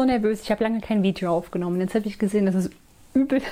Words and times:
so 0.00 0.06
nervös. 0.06 0.40
Ich 0.42 0.50
habe 0.50 0.64
lange 0.64 0.80
kein 0.80 1.02
Video 1.02 1.30
aufgenommen. 1.30 1.78
Jetzt 1.78 1.94
habe 1.94 2.08
ich 2.08 2.18
gesehen, 2.18 2.46
dass 2.46 2.54
es 2.54 2.70
übel 3.12 3.42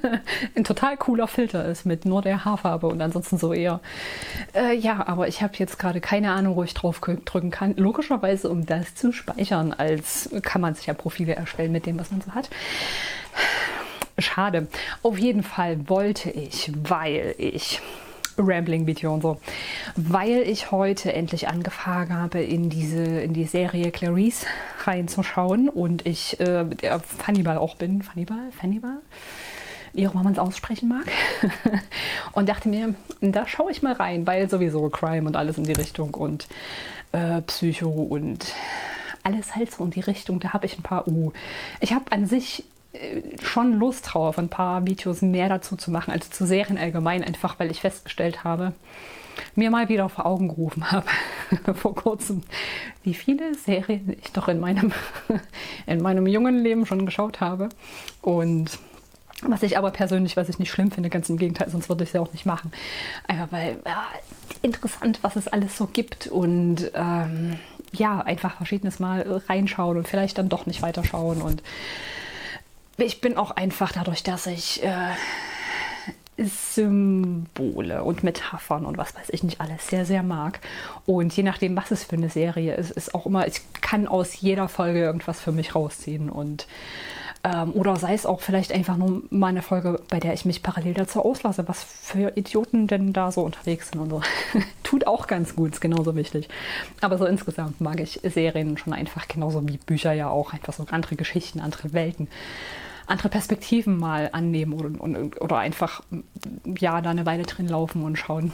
ein 0.54 0.64
total 0.64 0.98
cooler 0.98 1.26
Filter 1.26 1.64
ist 1.64 1.86
mit 1.86 2.04
nur 2.04 2.20
der 2.20 2.44
Haarfarbe 2.44 2.88
und 2.88 3.00
ansonsten 3.00 3.38
so 3.38 3.54
eher. 3.54 3.80
Äh, 4.54 4.76
ja, 4.76 5.06
aber 5.06 5.28
ich 5.28 5.40
habe 5.40 5.54
jetzt 5.56 5.78
gerade 5.78 6.02
keine 6.02 6.32
Ahnung, 6.32 6.56
wo 6.56 6.62
ich 6.62 6.74
drauf 6.74 7.00
drücken 7.00 7.50
kann. 7.50 7.74
Logischerweise, 7.76 8.50
um 8.50 8.66
das 8.66 8.94
zu 8.94 9.12
speichern, 9.12 9.72
als 9.72 10.28
kann 10.42 10.60
man 10.60 10.74
sich 10.74 10.86
ja 10.86 10.94
Profile 10.94 11.36
erstellen 11.36 11.72
mit 11.72 11.86
dem, 11.86 11.98
was 11.98 12.10
man 12.10 12.20
so 12.20 12.34
hat. 12.34 12.50
Schade. 14.18 14.68
Auf 15.02 15.18
jeden 15.18 15.42
Fall 15.42 15.88
wollte 15.88 16.30
ich, 16.30 16.70
weil 16.82 17.34
ich 17.38 17.80
Rambling-Video 18.36 19.12
und 19.14 19.22
so. 19.22 19.40
Weil 19.96 20.42
ich 20.42 20.70
heute 20.70 21.12
endlich 21.12 21.48
angefangen 21.48 22.12
habe, 22.12 22.42
in 22.42 22.70
diese 22.70 23.02
in 23.02 23.32
die 23.32 23.44
Serie 23.44 23.90
Clarice 23.90 24.46
reinzuschauen 24.84 25.68
und 25.68 26.06
ich 26.06 26.40
äh, 26.40 26.64
der 26.64 27.00
Fannibal 27.00 27.58
auch 27.58 27.76
bin. 27.76 28.02
Fannibal? 28.02 28.50
Fannibal? 28.58 28.98
Wie 29.92 30.08
auch 30.08 30.14
immer 30.14 30.24
man 30.24 30.32
es 30.32 30.38
aussprechen 30.38 30.88
mag. 30.88 31.06
und 32.32 32.48
dachte 32.48 32.68
mir, 32.68 32.94
da 33.20 33.46
schaue 33.46 33.70
ich 33.70 33.82
mal 33.82 33.92
rein, 33.92 34.26
weil 34.26 34.50
sowieso 34.50 34.88
Crime 34.88 35.26
und 35.26 35.36
alles 35.36 35.56
in 35.56 35.64
die 35.64 35.72
Richtung 35.72 36.14
und 36.14 36.48
äh, 37.12 37.40
Psycho 37.42 37.88
und 37.88 38.52
alles 39.22 39.54
halt 39.54 39.72
so 39.72 39.84
in 39.84 39.90
die 39.90 40.00
Richtung. 40.00 40.40
Da 40.40 40.52
habe 40.52 40.66
ich 40.66 40.78
ein 40.78 40.82
paar 40.82 41.06
Uh. 41.08 41.32
Ich 41.80 41.92
habe 41.92 42.10
an 42.10 42.26
sich 42.26 42.64
schon 43.42 43.74
Lust 43.74 44.12
drauf, 44.12 44.38
ein 44.38 44.48
paar 44.48 44.86
Videos 44.86 45.22
mehr 45.22 45.48
dazu 45.48 45.76
zu 45.76 45.90
machen, 45.90 46.12
als 46.12 46.30
zu 46.30 46.46
Serien 46.46 46.78
allgemein, 46.78 47.24
einfach 47.24 47.58
weil 47.58 47.70
ich 47.70 47.80
festgestellt 47.80 48.44
habe, 48.44 48.72
mir 49.54 49.70
mal 49.70 49.88
wieder 49.88 50.08
vor 50.08 50.26
Augen 50.26 50.48
gerufen 50.48 50.90
habe, 50.90 51.06
vor 51.74 51.94
kurzem, 51.94 52.42
wie 53.02 53.14
viele 53.14 53.54
Serien 53.54 54.16
ich 54.22 54.32
doch 54.32 54.48
in 54.48 54.60
meinem, 54.60 54.92
in 55.86 56.02
meinem 56.02 56.26
jungen 56.26 56.58
Leben 56.62 56.86
schon 56.86 57.06
geschaut 57.06 57.40
habe. 57.40 57.68
Und 58.22 58.78
was 59.42 59.62
ich 59.62 59.76
aber 59.76 59.90
persönlich, 59.90 60.36
was 60.36 60.48
ich 60.48 60.58
nicht 60.58 60.70
schlimm 60.70 60.90
finde, 60.90 61.10
ganz 61.10 61.28
im 61.28 61.36
Gegenteil, 61.36 61.68
sonst 61.68 61.88
würde 61.88 62.04
ich 62.04 62.10
es 62.10 62.14
ja 62.14 62.20
auch 62.20 62.32
nicht 62.32 62.46
machen. 62.46 62.72
Einfach 63.26 63.50
weil 63.50 63.78
ja, 63.84 64.04
interessant, 64.62 65.18
was 65.22 65.36
es 65.36 65.48
alles 65.48 65.76
so 65.76 65.86
gibt 65.86 66.28
und 66.28 66.90
ähm, 66.94 67.58
ja, 67.92 68.20
einfach 68.20 68.56
verschiedenes 68.56 69.00
Mal 69.00 69.42
reinschauen 69.48 69.98
und 69.98 70.08
vielleicht 70.08 70.38
dann 70.38 70.48
doch 70.48 70.66
nicht 70.66 70.82
weiterschauen 70.82 71.42
und 71.42 71.62
ich 72.98 73.20
bin 73.20 73.36
auch 73.36 73.52
einfach 73.52 73.92
dadurch, 73.92 74.22
dass 74.22 74.46
ich 74.46 74.82
äh, 74.82 75.12
Symbole 76.36 78.02
und 78.02 78.24
Metaphern 78.24 78.86
und 78.86 78.98
was 78.98 79.14
weiß 79.14 79.28
ich 79.30 79.42
nicht 79.42 79.60
alles 79.60 79.88
sehr, 79.88 80.04
sehr 80.04 80.22
mag. 80.22 80.60
Und 81.06 81.36
je 81.36 81.42
nachdem, 81.42 81.76
was 81.76 81.90
es 81.90 82.04
für 82.04 82.16
eine 82.16 82.28
Serie 82.28 82.74
ist, 82.74 82.90
ist 82.90 83.14
auch 83.14 83.26
immer, 83.26 83.46
ich 83.46 83.60
kann 83.80 84.08
aus 84.08 84.40
jeder 84.40 84.68
Folge 84.68 85.00
irgendwas 85.00 85.40
für 85.40 85.52
mich 85.52 85.74
rausziehen 85.74 86.30
und 86.30 86.66
ähm, 87.44 87.72
oder 87.74 87.96
sei 87.96 88.14
es 88.14 88.24
auch 88.26 88.40
vielleicht 88.40 88.72
einfach 88.72 88.96
nur 88.96 89.22
mal 89.30 89.48
eine 89.48 89.62
Folge, 89.62 90.00
bei 90.08 90.18
der 90.18 90.32
ich 90.32 90.44
mich 90.44 90.62
parallel 90.62 90.94
dazu 90.94 91.22
auslasse, 91.22 91.68
was 91.68 91.84
für 91.84 92.32
Idioten 92.36 92.86
denn 92.86 93.12
da 93.12 93.30
so 93.30 93.42
unterwegs 93.42 93.90
sind 93.90 94.00
und 94.00 94.10
so. 94.10 94.22
Tut 94.94 95.08
auch 95.08 95.26
ganz 95.26 95.56
gut, 95.56 95.72
ist 95.72 95.80
genauso 95.80 96.14
wichtig. 96.14 96.48
Aber 97.00 97.18
so 97.18 97.26
insgesamt 97.26 97.80
mag 97.80 97.98
ich 97.98 98.20
Serien 98.22 98.78
schon 98.78 98.92
einfach 98.92 99.26
genauso 99.26 99.68
wie 99.68 99.76
Bücher 99.76 100.12
ja 100.12 100.28
auch, 100.28 100.52
einfach 100.52 100.72
so 100.72 100.86
andere 100.88 101.16
Geschichten, 101.16 101.58
andere 101.58 101.92
Welten 101.92 102.28
andere 103.08 103.28
Perspektiven 103.28 103.98
mal 103.98 104.30
annehmen 104.32 104.72
oder, 104.72 105.42
oder 105.42 105.58
einfach 105.58 106.02
ja 106.78 107.00
da 107.00 107.10
eine 107.10 107.26
Weile 107.26 107.42
drin 107.42 107.66
laufen 107.66 108.04
und 108.04 108.16
schauen. 108.16 108.52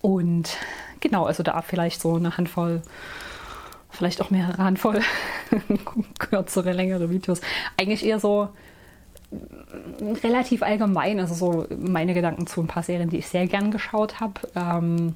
Und 0.00 0.56
genau, 1.00 1.26
also 1.26 1.42
da 1.42 1.60
vielleicht 1.60 2.00
so 2.00 2.14
eine 2.14 2.38
Handvoll, 2.38 2.80
vielleicht 3.90 4.22
auch 4.22 4.30
mehrere 4.30 4.64
Handvoll 4.64 5.02
kürzere, 6.18 6.72
längere 6.72 7.10
Videos. 7.10 7.42
Eigentlich 7.76 8.06
eher 8.06 8.18
so 8.18 8.48
relativ 10.22 10.62
allgemein, 10.62 11.20
also 11.20 11.34
so 11.34 11.66
meine 11.78 12.14
Gedanken 12.14 12.46
zu 12.46 12.60
ein 12.60 12.66
paar 12.66 12.82
Serien, 12.82 13.10
die 13.10 13.18
ich 13.18 13.28
sehr 13.28 13.46
gern 13.46 13.70
geschaut 13.70 14.20
habe. 14.20 14.40
Ähm, 14.54 15.14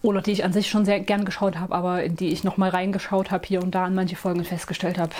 oder 0.00 0.22
die 0.22 0.30
ich 0.30 0.44
an 0.44 0.52
sich 0.52 0.70
schon 0.70 0.84
sehr 0.84 1.00
gern 1.00 1.24
geschaut 1.24 1.58
habe, 1.58 1.74
aber 1.74 2.04
in 2.04 2.14
die 2.14 2.28
ich 2.28 2.44
noch 2.44 2.56
mal 2.56 2.70
reingeschaut 2.70 3.32
habe 3.32 3.46
hier 3.46 3.62
und 3.62 3.74
da 3.74 3.86
in 3.86 3.96
manche 3.96 4.14
Folgen 4.14 4.44
festgestellt 4.44 4.96
habe, 4.96 5.10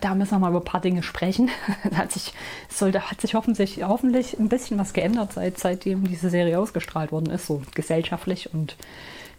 da 0.00 0.14
müssen 0.14 0.32
wir 0.32 0.38
mal 0.38 0.50
über 0.50 0.60
ein 0.60 0.64
paar 0.64 0.82
Dinge 0.82 1.02
sprechen. 1.02 1.48
da 1.90 1.96
hat 1.96 2.12
sich, 2.12 2.34
sollte, 2.68 3.10
hat 3.10 3.20
sich 3.20 3.34
hoffentlich, 3.34 3.82
hoffentlich 3.82 4.38
ein 4.38 4.50
bisschen 4.50 4.78
was 4.78 4.92
geändert, 4.92 5.32
seit, 5.32 5.58
seitdem 5.58 6.06
diese 6.06 6.28
Serie 6.28 6.58
ausgestrahlt 6.58 7.10
worden 7.10 7.30
ist, 7.30 7.46
so 7.46 7.62
gesellschaftlich 7.74 8.52
und 8.52 8.76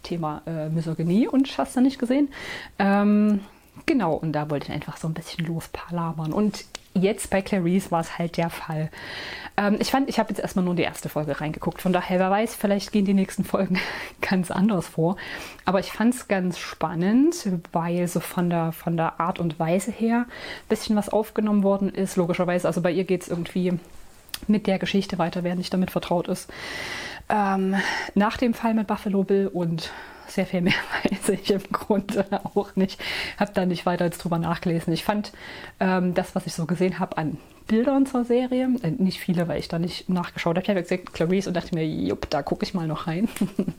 Thema 0.02 0.42
äh, 0.46 0.68
Misogynie 0.68 1.28
und 1.28 1.56
hast 1.56 1.76
du 1.76 1.80
nicht 1.80 2.00
gesehen. 2.00 2.28
Ähm, 2.80 3.40
genau, 3.86 4.14
und 4.14 4.32
da 4.32 4.50
wollte 4.50 4.66
ich 4.66 4.72
einfach 4.72 4.96
so 4.96 5.06
ein 5.08 5.14
bisschen 5.14 5.46
lospalabern. 5.46 6.32
Und 6.32 6.64
jetzt 6.94 7.30
bei 7.30 7.42
Clarice 7.42 7.90
war 7.90 8.00
es 8.00 8.18
halt 8.18 8.36
der 8.36 8.50
Fall. 8.50 8.90
Ähm, 9.56 9.76
ich 9.78 9.90
fand, 9.90 10.08
ich 10.08 10.18
habe 10.18 10.30
jetzt 10.30 10.40
erstmal 10.40 10.64
nur 10.64 10.74
die 10.74 10.82
erste 10.82 11.08
Folge 11.08 11.40
reingeguckt. 11.40 11.82
Von 11.82 11.92
daher, 11.92 12.18
wer 12.18 12.30
weiß, 12.30 12.54
vielleicht 12.54 12.92
gehen 12.92 13.04
die 13.04 13.14
nächsten 13.14 13.44
Folgen 13.44 13.78
ganz 14.20 14.50
anders 14.50 14.88
vor. 14.88 15.16
Aber 15.64 15.80
ich 15.80 15.92
fand 15.92 16.14
es 16.14 16.28
ganz 16.28 16.58
spannend, 16.58 17.48
weil 17.72 18.06
so 18.08 18.20
von 18.20 18.50
der, 18.50 18.72
von 18.72 18.96
der 18.96 19.20
Art 19.20 19.38
und 19.38 19.58
Weise 19.58 19.90
her 19.90 20.26
ein 20.28 20.68
bisschen 20.68 20.96
was 20.96 21.08
aufgenommen 21.08 21.62
worden 21.62 21.88
ist. 21.88 22.16
Logischerweise, 22.16 22.66
also 22.66 22.80
bei 22.80 22.90
ihr 22.90 23.04
geht 23.04 23.22
es 23.22 23.28
irgendwie 23.28 23.78
mit 24.48 24.66
der 24.66 24.78
Geschichte 24.78 25.18
weiter, 25.18 25.44
wer 25.44 25.54
nicht 25.54 25.72
damit 25.72 25.90
vertraut 25.90 26.28
ist. 26.28 26.50
Ähm, 27.28 27.76
nach 28.14 28.36
dem 28.36 28.54
Fall 28.54 28.74
mit 28.74 28.86
Buffalo 28.86 29.22
Bill 29.22 29.48
und 29.48 29.90
sehr 30.28 30.46
viel 30.46 30.60
mehr 30.60 30.74
weiß 31.04 31.28
ich 31.30 31.50
im 31.50 31.62
Grunde 31.72 32.26
auch 32.54 32.76
nicht. 32.76 33.00
Habe 33.38 33.52
da 33.54 33.66
nicht 33.66 33.86
weiter 33.86 34.04
jetzt 34.04 34.18
drüber 34.18 34.38
nachgelesen. 34.38 34.92
Ich 34.92 35.04
fand 35.04 35.32
ähm, 35.80 36.14
das, 36.14 36.34
was 36.34 36.46
ich 36.46 36.54
so 36.54 36.66
gesehen 36.66 36.98
habe 36.98 37.16
an 37.18 37.38
Bildern 37.66 38.04
zur 38.04 38.24
Serie, 38.24 38.68
äh, 38.82 38.90
nicht 38.90 39.20
viele, 39.20 39.48
weil 39.48 39.58
ich 39.58 39.68
da 39.68 39.78
nicht 39.78 40.08
nachgeschaut 40.10 40.56
habe. 40.56 40.62
Ich 40.62 40.68
habe 40.68 40.82
gesagt 40.82 41.14
Clarice 41.14 41.48
und 41.48 41.54
dachte 41.54 41.74
mir, 41.74 41.86
jupp, 41.86 42.28
da 42.28 42.42
gucke 42.42 42.64
ich 42.64 42.74
mal 42.74 42.86
noch 42.86 43.06
rein. 43.06 43.26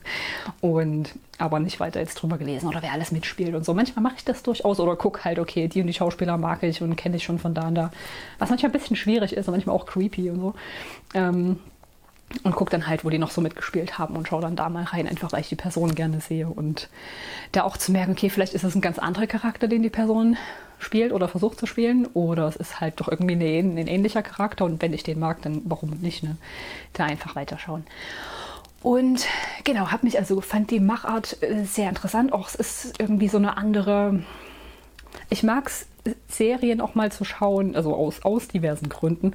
und 0.62 1.14
aber 1.38 1.60
nicht 1.60 1.80
weiter 1.80 2.00
jetzt 2.00 2.16
drüber 2.16 2.38
gelesen 2.38 2.68
oder 2.68 2.82
wer 2.82 2.94
alles 2.94 3.12
mitspielt 3.12 3.54
und 3.54 3.64
so. 3.64 3.76
Manchmal 3.76 4.02
mache 4.02 4.16
ich 4.18 4.26
das 4.26 4.42
durchaus 4.42 4.80
oder 4.80 4.96
gucke 4.96 5.24
halt, 5.24 5.38
okay, 5.38 5.68
die 5.68 5.82
und 5.82 5.88
die 5.88 5.94
Schauspieler 5.94 6.38
mag 6.38 6.64
ich 6.64 6.82
und 6.82 6.96
kenne 6.96 7.18
ich 7.18 7.24
schon 7.24 7.38
von 7.38 7.54
da 7.54 7.68
und 7.68 7.76
da. 7.76 7.92
Was 8.40 8.50
manchmal 8.50 8.72
ein 8.72 8.74
bisschen 8.74 8.96
schwierig 8.96 9.34
ist 9.34 9.48
und 9.48 9.54
manchmal 9.54 9.76
auch 9.76 9.86
creepy 9.86 10.32
und 10.32 10.40
so. 10.40 10.54
Ähm, 11.14 11.60
und 12.44 12.56
gucke 12.56 12.72
dann 12.72 12.88
halt, 12.88 13.06
wo 13.06 13.10
die 13.10 13.18
noch 13.18 13.32
so 13.32 13.42
mitgespielt 13.42 13.98
haben 13.98 14.16
und 14.16 14.28
schaue 14.28 14.42
dann 14.42 14.56
da 14.56 14.70
mal 14.70 14.84
rein, 14.84 15.08
einfach 15.08 15.32
weil 15.32 15.42
ich 15.42 15.50
die 15.50 15.56
Person 15.56 15.96
gerne 15.96 16.22
sehe 16.22 16.48
und 16.48 16.90
da 17.52 17.64
auch 17.64 17.78
zu 17.78 17.92
merken, 17.92 18.12
okay, 18.12 18.30
vielleicht 18.30 18.54
ist 18.54 18.64
es 18.64 18.76
ein 18.76 18.82
ganz 18.82 19.00
anderer 19.00 19.28
Charakter, 19.28 19.68
den 19.68 19.84
die 19.84 19.90
Person 19.90 20.38
spielt 20.80 21.14
oder 21.14 21.28
versucht 21.28 21.60
zu 21.60 21.66
spielen 21.66 22.06
oder 22.08 22.48
es 22.48 22.56
ist 22.56 22.82
halt 22.82 23.00
doch 23.00 23.08
irgendwie 23.08 23.34
ein, 23.34 23.78
ein 23.78 23.88
ähnlicher 23.88 24.24
Charakter 24.24 24.66
und 24.66 24.82
wenn 24.82 24.94
ich 24.94 25.04
den 25.04 25.20
mag, 25.20 25.42
dann 25.42 25.62
warum 25.66 25.92
nicht, 26.02 26.24
ne? 26.24 26.36
Da 26.94 27.06
einfach 27.06 27.36
weiterschauen. 27.36 27.86
Und 28.82 29.26
genau, 29.64 29.92
habe 29.92 30.06
mich 30.06 30.20
also, 30.20 30.42
fand 30.42 30.70
die 30.70 30.80
Machart 30.80 31.42
äh, 31.42 31.64
sehr 31.64 31.90
interessant. 31.90 32.34
Auch 32.34 32.48
es 32.48 32.56
ist 32.56 33.00
irgendwie 33.00 33.30
so 33.30 33.38
eine 33.38 33.58
andere, 33.58 34.22
ich 35.30 35.42
mag 35.42 35.68
es 35.68 35.88
Serien 36.28 36.82
auch 36.82 36.96
mal 36.96 37.12
zu 37.12 37.26
schauen, 37.26 37.76
also 37.76 37.96
aus, 37.96 38.24
aus 38.24 38.48
diversen 38.48 38.90
Gründen, 38.90 39.34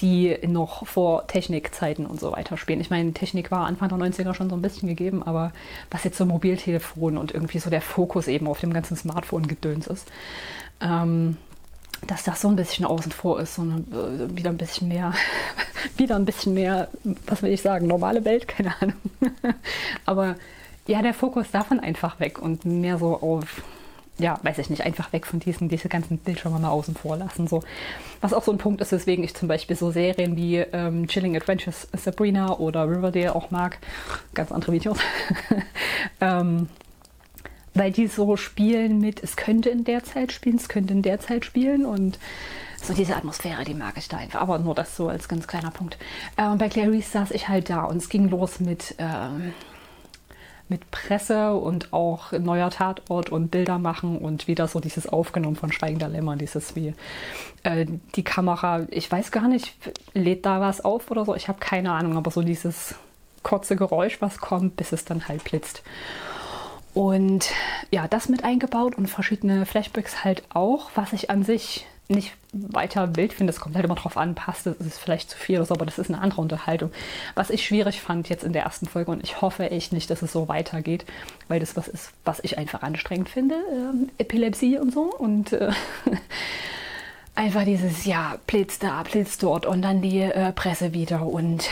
die 0.00 0.36
noch 0.46 0.86
vor 0.86 1.26
Technikzeiten 1.26 2.06
und 2.06 2.20
so 2.20 2.32
weiter 2.32 2.56
spielen. 2.56 2.80
Ich 2.80 2.90
meine, 2.90 3.12
Technik 3.12 3.50
war 3.50 3.66
Anfang 3.66 3.88
der 3.88 3.98
90er 3.98 4.34
schon 4.34 4.48
so 4.48 4.56
ein 4.56 4.62
bisschen 4.62 4.88
gegeben, 4.88 5.22
aber 5.22 5.52
was 5.90 6.04
jetzt 6.04 6.18
so 6.18 6.24
Mobiltelefon 6.24 7.18
und 7.18 7.32
irgendwie 7.32 7.58
so 7.58 7.70
der 7.70 7.82
Fokus 7.82 8.28
eben 8.28 8.46
auf 8.46 8.60
dem 8.60 8.72
ganzen 8.72 8.96
Smartphone-Gedöns 8.96 9.86
ist, 9.86 10.10
ähm, 10.80 11.36
dass 12.06 12.24
das 12.24 12.40
so 12.40 12.48
ein 12.48 12.56
bisschen 12.56 12.84
außen 12.84 13.12
vor 13.12 13.40
ist, 13.40 13.54
so 13.54 13.62
eine, 13.62 13.76
äh, 13.76 14.36
wieder 14.36 14.50
ein 14.50 14.58
bisschen 14.58 14.88
mehr, 14.88 15.12
wieder 15.96 16.16
ein 16.16 16.24
bisschen 16.24 16.54
mehr, 16.54 16.88
was 17.26 17.42
will 17.42 17.52
ich 17.52 17.62
sagen, 17.62 17.86
normale 17.86 18.24
Welt, 18.24 18.48
keine 18.48 18.74
Ahnung. 18.80 18.96
aber 20.04 20.36
ja, 20.86 21.02
der 21.02 21.14
Fokus 21.14 21.50
davon 21.50 21.80
einfach 21.80 22.20
weg 22.20 22.38
und 22.40 22.64
mehr 22.64 22.98
so 22.98 23.16
auf 23.20 23.62
ja, 24.18 24.38
weiß 24.42 24.58
ich 24.58 24.70
nicht, 24.70 24.82
einfach 24.82 25.12
weg 25.12 25.26
von 25.26 25.40
diesen, 25.40 25.68
diese 25.68 25.88
ganzen 25.88 26.18
Bildschirme 26.18 26.58
mal 26.58 26.70
außen 26.70 26.94
vor 26.94 27.16
lassen. 27.16 27.46
So. 27.46 27.62
Was 28.20 28.32
auch 28.32 28.42
so 28.42 28.52
ein 28.52 28.58
Punkt 28.58 28.80
ist, 28.80 28.92
weswegen 28.92 29.24
ich 29.24 29.34
zum 29.34 29.48
Beispiel 29.48 29.76
so 29.76 29.90
Serien 29.90 30.36
wie 30.36 30.56
ähm, 30.56 31.06
Chilling 31.06 31.36
Adventures 31.36 31.88
Sabrina 31.92 32.58
oder 32.58 32.88
Riverdale 32.88 33.34
auch 33.34 33.50
mag. 33.50 33.78
Ganz 34.34 34.52
andere 34.52 34.72
Videos. 34.72 34.98
ähm, 36.20 36.68
weil 37.74 37.92
die 37.92 38.06
so 38.06 38.36
spielen 38.36 39.00
mit, 39.00 39.22
es 39.22 39.36
könnte 39.36 39.68
in 39.68 39.84
der 39.84 40.02
Zeit 40.02 40.32
spielen, 40.32 40.56
es 40.56 40.68
könnte 40.68 40.94
in 40.94 41.02
der 41.02 41.20
Zeit 41.20 41.44
spielen 41.44 41.84
und 41.84 42.18
so 42.82 42.94
diese 42.94 43.16
Atmosphäre, 43.16 43.64
die 43.64 43.74
mag 43.74 43.98
ich 43.98 44.08
da 44.08 44.16
einfach. 44.16 44.40
Aber 44.40 44.58
nur 44.58 44.74
das 44.74 44.96
so 44.96 45.08
als 45.08 45.28
ganz 45.28 45.46
kleiner 45.46 45.70
Punkt. 45.70 45.98
Äh, 46.36 46.46
und 46.48 46.56
bei 46.58 46.70
Clarice 46.70 47.12
saß 47.12 47.32
ich 47.32 47.48
halt 47.48 47.68
da 47.68 47.84
und 47.84 47.98
es 47.98 48.08
ging 48.08 48.28
los 48.30 48.60
mit. 48.60 48.94
Ähm, 48.98 49.52
mit 50.68 50.90
Presse 50.90 51.54
und 51.54 51.92
auch 51.92 52.32
neuer 52.32 52.70
Tatort 52.70 53.30
und 53.30 53.50
Bilder 53.50 53.78
machen 53.78 54.18
und 54.18 54.48
wieder 54.48 54.68
so 54.68 54.80
dieses 54.80 55.08
Aufgenommen 55.08 55.56
von 55.56 55.72
Schweigender 55.72 56.08
Lämmer, 56.08 56.36
dieses 56.36 56.74
wie 56.76 56.94
äh, 57.62 57.86
die 58.14 58.24
Kamera, 58.24 58.86
ich 58.90 59.10
weiß 59.10 59.30
gar 59.30 59.48
nicht, 59.48 59.74
lädt 60.14 60.46
da 60.46 60.60
was 60.60 60.84
auf 60.84 61.10
oder 61.10 61.24
so, 61.24 61.34
ich 61.34 61.48
habe 61.48 61.58
keine 61.60 61.92
Ahnung, 61.92 62.16
aber 62.16 62.30
so 62.30 62.42
dieses 62.42 62.94
kurze 63.42 63.76
Geräusch, 63.76 64.20
was 64.20 64.38
kommt, 64.38 64.76
bis 64.76 64.92
es 64.92 65.04
dann 65.04 65.28
halt 65.28 65.44
blitzt. 65.44 65.82
Und 66.94 67.50
ja, 67.90 68.08
das 68.08 68.28
mit 68.28 68.42
eingebaut 68.42 68.96
und 68.96 69.08
verschiedene 69.08 69.66
Flashbacks 69.66 70.24
halt 70.24 70.42
auch, 70.48 70.90
was 70.94 71.12
ich 71.12 71.30
an 71.30 71.42
sich 71.44 71.86
nicht 72.08 72.32
weiter 72.52 73.16
wild 73.16 73.32
finde. 73.32 73.52
Es 73.52 73.60
kommt 73.60 73.74
halt 73.74 73.84
immer 73.84 73.94
drauf 73.94 74.16
an, 74.16 74.34
passt 74.34 74.66
es, 74.66 74.76
ist 74.76 74.98
vielleicht 74.98 75.30
zu 75.30 75.38
viel 75.38 75.56
oder 75.56 75.66
so, 75.66 75.74
aber 75.74 75.86
das 75.86 75.98
ist 75.98 76.10
eine 76.10 76.20
andere 76.20 76.40
Unterhaltung. 76.40 76.90
Was 77.34 77.50
ich 77.50 77.64
schwierig 77.64 78.00
fand 78.00 78.28
jetzt 78.28 78.44
in 78.44 78.52
der 78.52 78.62
ersten 78.62 78.86
Folge 78.86 79.10
und 79.10 79.22
ich 79.22 79.40
hoffe 79.40 79.70
echt 79.70 79.92
nicht, 79.92 80.10
dass 80.10 80.22
es 80.22 80.32
so 80.32 80.48
weitergeht, 80.48 81.04
weil 81.48 81.60
das 81.60 81.76
was 81.76 81.88
ist, 81.88 82.12
was 82.24 82.40
ich 82.42 82.58
einfach 82.58 82.82
anstrengend 82.82 83.28
finde. 83.28 83.56
Ähm, 83.72 84.08
Epilepsie 84.18 84.78
und 84.78 84.92
so 84.92 85.02
und 85.02 85.52
äh, 85.52 85.70
einfach 87.34 87.64
dieses, 87.64 88.04
ja, 88.04 88.38
Blitz 88.46 88.78
da, 88.78 89.02
Blitz 89.02 89.38
dort 89.38 89.66
und 89.66 89.82
dann 89.82 90.00
die 90.00 90.20
äh, 90.20 90.52
Presse 90.52 90.92
wieder 90.92 91.26
und 91.26 91.68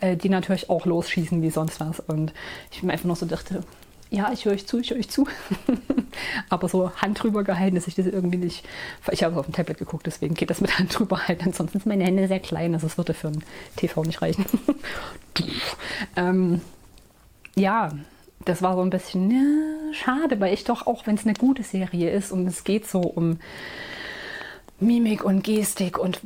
äh, 0.00 0.16
die 0.16 0.28
natürlich 0.28 0.68
auch 0.68 0.84
losschießen 0.84 1.42
wie 1.42 1.50
sonst 1.50 1.80
was. 1.80 2.00
Und 2.00 2.32
ich 2.70 2.82
mir 2.82 2.92
einfach 2.92 3.06
noch 3.06 3.16
so 3.16 3.26
dachte, 3.26 3.62
ja, 4.10 4.30
ich 4.32 4.44
höre 4.44 4.52
euch 4.52 4.66
zu, 4.66 4.78
ich 4.78 4.90
höre 4.90 4.98
euch 4.98 5.08
zu. 5.08 5.26
Aber 6.48 6.68
so 6.68 6.92
Hand 6.96 7.22
drüber 7.22 7.44
gehalten, 7.44 7.74
dass 7.74 7.88
ich 7.88 7.94
das 7.94 8.06
irgendwie 8.06 8.38
nicht. 8.38 8.64
Ich 9.10 9.22
habe 9.22 9.34
es 9.34 9.38
auf 9.38 9.46
dem 9.46 9.54
Tablet 9.54 9.78
geguckt, 9.78 10.06
deswegen 10.06 10.34
geht 10.34 10.50
das 10.50 10.60
mit 10.60 10.78
Hand 10.78 10.98
drüber 10.98 11.26
halten. 11.26 11.44
Ansonsten 11.46 11.80
sind 11.80 11.86
meine 11.86 12.04
Hände 12.04 12.28
sehr 12.28 12.40
klein, 12.40 12.74
also 12.74 12.86
es 12.86 12.96
würde 12.96 13.14
für 13.14 13.28
ein 13.28 13.44
TV 13.76 14.02
nicht 14.02 14.22
reichen. 14.22 14.46
ähm, 16.16 16.60
ja, 17.56 17.90
das 18.44 18.62
war 18.62 18.76
so 18.76 18.82
ein 18.82 18.90
bisschen 18.90 19.30
ja, 19.30 19.92
schade, 19.92 20.38
weil 20.40 20.54
ich 20.54 20.64
doch, 20.64 20.86
auch 20.86 21.06
wenn 21.06 21.16
es 21.16 21.24
eine 21.24 21.34
gute 21.34 21.62
Serie 21.62 22.10
ist 22.10 22.30
und 22.32 22.46
es 22.46 22.64
geht 22.64 22.86
so 22.86 23.00
um 23.00 23.40
Mimik 24.78 25.24
und 25.24 25.42
Gestik 25.42 25.98
und 25.98 26.20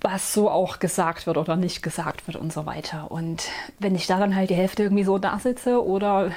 was 0.00 0.32
so 0.32 0.50
auch 0.50 0.78
gesagt 0.78 1.26
wird 1.26 1.36
oder 1.36 1.56
nicht 1.56 1.82
gesagt 1.82 2.09
wird 2.32 2.42
und 2.42 2.52
so 2.52 2.66
weiter. 2.66 3.10
Und 3.10 3.48
wenn 3.78 3.94
ich 3.94 4.06
da 4.06 4.18
dann 4.18 4.34
halt 4.34 4.50
die 4.50 4.54
Hälfte 4.54 4.84
irgendwie 4.84 5.04
so 5.04 5.18
da 5.18 5.38
sitze 5.38 5.84
oder 5.84 6.30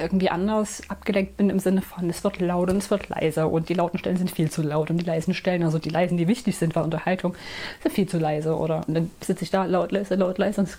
irgendwie 0.00 0.30
anders 0.30 0.82
abgelenkt 0.88 1.36
bin 1.36 1.50
im 1.50 1.58
Sinne 1.58 1.82
von, 1.82 2.10
es 2.10 2.24
wird 2.24 2.40
laut 2.40 2.70
und 2.70 2.78
es 2.78 2.90
wird 2.90 3.08
leiser 3.08 3.50
und 3.50 3.68
die 3.68 3.74
lauten 3.74 3.98
Stellen 3.98 4.16
sind 4.16 4.30
viel 4.30 4.50
zu 4.50 4.62
laut 4.62 4.90
und 4.90 4.98
die 4.98 5.04
leisen 5.04 5.34
Stellen, 5.34 5.62
also 5.62 5.78
die 5.78 5.90
leisen, 5.90 6.18
die 6.18 6.28
wichtig 6.28 6.56
sind 6.56 6.74
bei 6.74 6.82
Unterhaltung, 6.82 7.34
sind 7.82 7.94
viel 7.94 8.08
zu 8.08 8.18
leise. 8.18 8.56
Oder 8.56 8.86
und 8.86 8.94
dann 8.94 9.10
sitze 9.20 9.44
ich 9.44 9.50
da 9.50 9.64
laut, 9.64 9.92
leise, 9.92 10.16
laut, 10.16 10.38
leise 10.38 10.60
und 10.62 10.78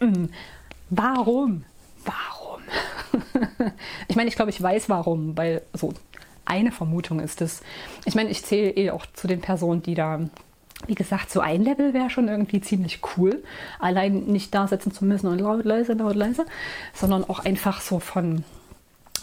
warum? 0.90 1.64
Warum? 2.04 2.60
ich 4.08 4.16
meine, 4.16 4.28
ich 4.28 4.36
glaube, 4.36 4.50
ich 4.50 4.62
weiß 4.62 4.88
warum, 4.88 5.36
weil 5.36 5.62
so 5.74 5.92
eine 6.44 6.72
Vermutung 6.72 7.20
ist 7.20 7.40
es. 7.40 7.62
Ich 8.04 8.14
meine, 8.14 8.30
ich 8.30 8.44
zähle 8.44 8.70
eh 8.70 8.90
auch 8.90 9.06
zu 9.12 9.26
den 9.26 9.40
Personen, 9.40 9.82
die 9.82 9.94
da, 9.94 10.20
wie 10.86 10.94
gesagt, 10.94 11.30
so 11.30 11.40
ein 11.40 11.62
Level 11.62 11.94
wäre 11.94 12.10
schon 12.10 12.28
irgendwie 12.28 12.60
ziemlich 12.60 13.00
cool. 13.16 13.42
Allein 13.78 14.24
nicht 14.24 14.54
da 14.54 14.66
sitzen 14.66 14.92
zu 14.92 15.04
müssen 15.04 15.28
und 15.28 15.40
laut, 15.40 15.64
leise, 15.64 15.94
laut, 15.94 16.16
leise, 16.16 16.46
sondern 16.94 17.24
auch 17.24 17.40
einfach 17.40 17.80
so 17.80 17.98
von, 17.98 18.44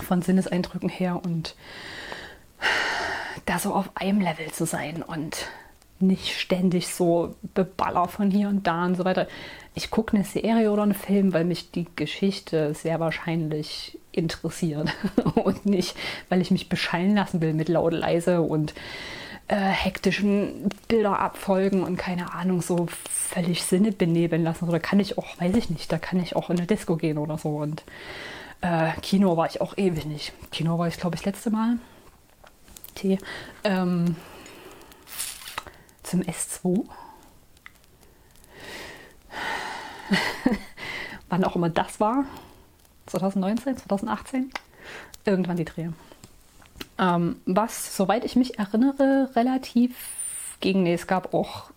von 0.01 0.21
Sinneseindrücken 0.21 0.89
her 0.89 1.19
und 1.23 1.55
da 3.45 3.59
so 3.59 3.73
auf 3.73 3.89
einem 3.95 4.21
Level 4.21 4.51
zu 4.51 4.65
sein 4.65 5.01
und 5.01 5.47
nicht 5.99 6.39
ständig 6.39 6.87
so 6.87 7.35
beballer 7.53 8.07
von 8.07 8.31
hier 8.31 8.47
und 8.47 8.67
da 8.67 8.85
und 8.85 8.95
so 8.95 9.05
weiter. 9.05 9.27
Ich 9.75 9.91
gucke 9.91 10.15
eine 10.15 10.25
Serie 10.25 10.71
oder 10.71 10.83
einen 10.83 10.93
Film, 10.93 11.33
weil 11.33 11.43
mich 11.43 11.71
die 11.71 11.87
Geschichte 11.95 12.73
sehr 12.73 12.99
wahrscheinlich 12.99 13.97
interessiert 14.11 14.89
und 15.35 15.65
nicht, 15.65 15.97
weil 16.29 16.41
ich 16.41 16.51
mich 16.51 16.69
beschallen 16.69 17.15
lassen 17.15 17.41
will 17.41 17.53
mit 17.53 17.69
laut, 17.69 17.93
leise 17.93 18.41
und 18.41 18.73
äh, 19.49 19.55
hektischen 19.55 20.69
Bilderabfolgen 20.87 21.83
und 21.83 21.97
keine 21.97 22.33
Ahnung, 22.33 22.61
so 22.61 22.85
völlig 23.09 23.63
Sinne 23.63 23.91
benebeln 23.91 24.43
lassen. 24.43 24.69
Oder 24.69 24.79
kann 24.79 24.99
ich 24.99 25.17
auch, 25.17 25.39
weiß 25.39 25.55
ich 25.55 25.71
nicht, 25.71 25.91
da 25.91 25.97
kann 25.97 26.19
ich 26.21 26.35
auch 26.35 26.51
in 26.51 26.57
eine 26.57 26.67
Disco 26.67 26.95
gehen 26.97 27.17
oder 27.17 27.39
so. 27.39 27.57
Und 27.57 27.83
äh, 28.61 28.91
Kino 29.01 29.35
war 29.37 29.47
ich 29.47 29.59
auch 29.59 29.75
ewig 29.75 30.05
nicht. 30.05 30.33
Kino 30.51 30.77
war 30.77 30.87
ich, 30.87 30.97
glaube 30.97 31.15
ich, 31.15 31.23
das 31.23 31.33
letzte 31.33 31.49
Mal. 31.49 31.79
T. 32.93 33.17
Ähm, 33.63 34.15
zum 36.03 36.21
S2. 36.21 36.85
Wann 41.29 41.43
auch 41.43 41.55
immer 41.55 41.69
das 41.69 41.99
war. 41.99 42.25
2019, 43.07 43.77
2018. 43.77 44.51
Irgendwann 45.25 45.57
die 45.57 45.65
Dreh. 45.65 45.89
Ähm, 46.99 47.37
was, 47.45 47.95
soweit 47.95 48.25
ich 48.25 48.35
mich 48.35 48.59
erinnere, 48.59 49.29
relativ 49.35 49.95
ging. 50.59 50.83
Nee, 50.83 50.93
es 50.93 51.07
gab 51.07 51.33
auch. 51.33 51.71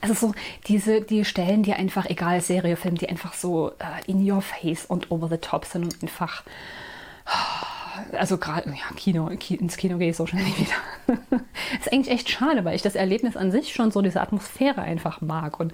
Also 0.00 0.14
so 0.14 0.34
diese 0.66 1.02
die 1.02 1.24
Stellen, 1.24 1.62
die 1.62 1.74
einfach, 1.74 2.06
egal 2.06 2.40
Serie, 2.40 2.76
Film, 2.76 2.96
die 2.96 3.08
einfach 3.08 3.34
so 3.34 3.72
uh, 3.72 3.72
in 4.06 4.30
your 4.30 4.42
face 4.42 4.86
und 4.86 5.10
over 5.10 5.28
the 5.28 5.38
top 5.38 5.64
sind 5.64 5.84
und 5.84 6.02
einfach 6.02 6.42
also 8.12 8.38
gerade 8.38 8.70
ja, 8.70 8.94
Kino, 8.96 9.28
ins 9.28 9.76
Kino 9.76 9.98
gehe 9.98 10.10
ich 10.10 10.16
so 10.16 10.26
schnell 10.26 10.44
nicht 10.44 10.58
wieder. 10.58 11.16
ist 11.80 11.92
eigentlich 11.92 12.14
echt 12.14 12.30
schade, 12.30 12.64
weil 12.64 12.74
ich 12.76 12.82
das 12.82 12.94
Erlebnis 12.94 13.36
an 13.36 13.50
sich 13.50 13.72
schon 13.72 13.90
so 13.90 14.02
diese 14.02 14.20
Atmosphäre 14.20 14.82
einfach 14.82 15.20
mag 15.20 15.60
und 15.60 15.72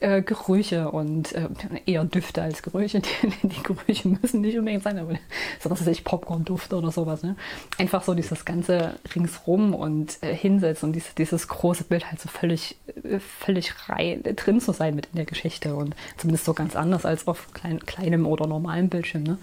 äh, 0.00 0.22
Gerüche 0.22 0.90
und 0.90 1.32
äh, 1.32 1.48
eher 1.86 2.04
Düfte 2.04 2.42
als 2.42 2.62
Gerüche. 2.62 3.00
Die, 3.42 3.48
die, 3.48 3.62
Gerüche 3.62 4.08
müssen 4.08 4.40
nicht 4.40 4.58
unbedingt 4.58 4.82
sein, 4.82 4.98
aber 4.98 5.14
so 5.60 5.70
was 5.70 5.80
weiß 5.80 5.88
ich, 5.88 6.04
Popcorn-Duft 6.04 6.72
oder 6.72 6.90
sowas. 6.90 7.22
Ne? 7.22 7.36
Einfach 7.78 8.02
so 8.02 8.14
dieses 8.14 8.44
ganze 8.44 8.94
ringsrum 9.14 9.74
und 9.74 10.22
äh, 10.22 10.34
hinsetzen 10.34 10.88
und 10.88 10.92
dieses, 10.94 11.14
dieses 11.14 11.48
große 11.48 11.84
Bild 11.84 12.10
halt 12.10 12.20
so 12.20 12.28
völlig, 12.28 12.76
äh, 13.04 13.18
völlig 13.18 13.88
rein, 13.88 14.22
drin 14.22 14.60
zu 14.60 14.72
sein 14.72 14.94
mit 14.94 15.06
in 15.06 15.16
der 15.16 15.26
Geschichte 15.26 15.74
und 15.74 15.94
zumindest 16.16 16.44
so 16.44 16.54
ganz 16.54 16.76
anders 16.76 17.04
als 17.04 17.28
auf 17.28 17.52
klein, 17.52 17.80
kleinem 17.80 18.26
oder 18.26 18.46
normalem 18.46 18.88
Bildschirm. 18.88 19.24
Ne? 19.24 19.38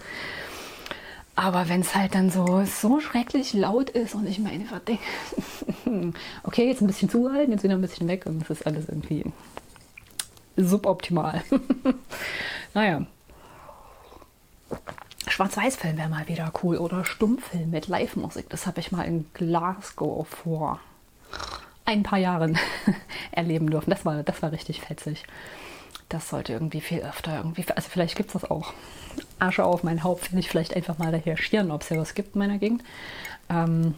Aber 1.38 1.68
wenn 1.68 1.82
es 1.82 1.94
halt 1.94 2.16
dann 2.16 2.30
so, 2.30 2.64
so 2.64 2.98
schrecklich 2.98 3.54
laut 3.54 3.90
ist 3.90 4.16
und 4.16 4.26
ich 4.26 4.42
denke, 4.42 4.98
okay, 6.42 6.66
jetzt 6.66 6.80
ein 6.80 6.88
bisschen 6.88 7.08
zuhalten, 7.08 7.52
jetzt 7.52 7.62
wieder 7.62 7.74
ein 7.74 7.80
bisschen 7.80 8.08
weg 8.08 8.26
und 8.26 8.42
es 8.42 8.50
ist 8.50 8.66
alles 8.66 8.88
irgendwie 8.88 9.24
suboptimal. 10.56 11.44
naja. 12.74 13.06
Schwarz-Weiß-Film 15.28 15.96
wäre 15.96 16.08
mal 16.08 16.26
wieder 16.26 16.52
cool 16.64 16.76
oder 16.76 17.04
Stummfilm 17.04 17.70
mit 17.70 17.86
Live-Musik. 17.86 18.50
Das 18.50 18.66
habe 18.66 18.80
ich 18.80 18.90
mal 18.90 19.04
in 19.04 19.26
Glasgow 19.32 20.26
vor 20.26 20.80
ein 21.84 22.02
paar 22.02 22.18
Jahren 22.18 22.58
erleben 23.30 23.70
dürfen. 23.70 23.90
Das 23.90 24.04
war, 24.04 24.24
das 24.24 24.42
war 24.42 24.50
richtig 24.50 24.80
fetzig. 24.80 25.22
Das 26.08 26.30
sollte 26.30 26.54
irgendwie 26.54 26.80
viel 26.80 26.98
öfter 26.98 27.36
irgendwie, 27.36 27.64
also 27.76 27.88
vielleicht 27.88 28.16
gibt 28.16 28.30
es 28.30 28.32
das 28.32 28.50
auch. 28.50 28.74
Asche 29.40 29.64
auf 29.64 29.82
mein 29.82 30.04
Haupt, 30.04 30.32
will 30.32 30.38
ich 30.38 30.48
vielleicht 30.48 30.74
einfach 30.74 30.98
mal 30.98 31.10
recherchieren, 31.10 31.70
ob 31.70 31.82
es 31.82 31.88
ja 31.88 31.98
was 31.98 32.14
gibt 32.14 32.34
in 32.34 32.38
meiner 32.40 32.58
Gegend. 32.58 32.82
Ähm, 33.50 33.94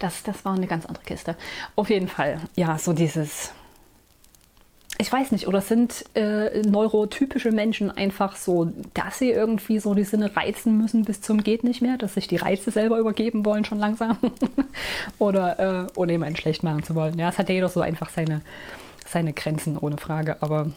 das, 0.00 0.22
das 0.22 0.44
war 0.44 0.54
eine 0.54 0.66
ganz 0.66 0.86
andere 0.86 1.04
Kiste. 1.04 1.36
Auf 1.76 1.90
jeden 1.90 2.08
Fall, 2.08 2.40
ja, 2.56 2.78
so 2.78 2.92
dieses. 2.92 3.52
Ich 4.98 5.10
weiß 5.10 5.32
nicht, 5.32 5.46
oder 5.48 5.62
sind 5.62 6.04
äh, 6.14 6.60
neurotypische 6.60 7.52
Menschen 7.52 7.90
einfach 7.90 8.36
so, 8.36 8.70
dass 8.92 9.18
sie 9.18 9.30
irgendwie 9.30 9.78
so 9.78 9.94
die 9.94 10.04
Sinne 10.04 10.36
reizen 10.36 10.76
müssen 10.76 11.04
bis 11.04 11.22
zum 11.22 11.42
geht 11.42 11.64
nicht 11.64 11.80
mehr, 11.80 11.96
dass 11.96 12.14
sich 12.14 12.28
die 12.28 12.36
Reize 12.36 12.70
selber 12.70 12.98
übergeben 12.98 13.46
wollen 13.46 13.64
schon 13.64 13.78
langsam? 13.78 14.18
oder 15.18 15.86
äh, 15.86 15.86
ohne 15.96 16.12
jemanden 16.12 16.36
schlecht 16.36 16.62
machen 16.62 16.82
zu 16.82 16.94
wollen. 16.94 17.18
Ja, 17.18 17.30
es 17.30 17.38
hat 17.38 17.48
ja 17.48 17.54
jeder 17.54 17.70
so 17.70 17.80
einfach 17.80 18.10
seine, 18.10 18.42
seine 19.06 19.32
Grenzen, 19.32 19.78
ohne 19.78 19.96
Frage. 19.96 20.36
Aber 20.42 20.70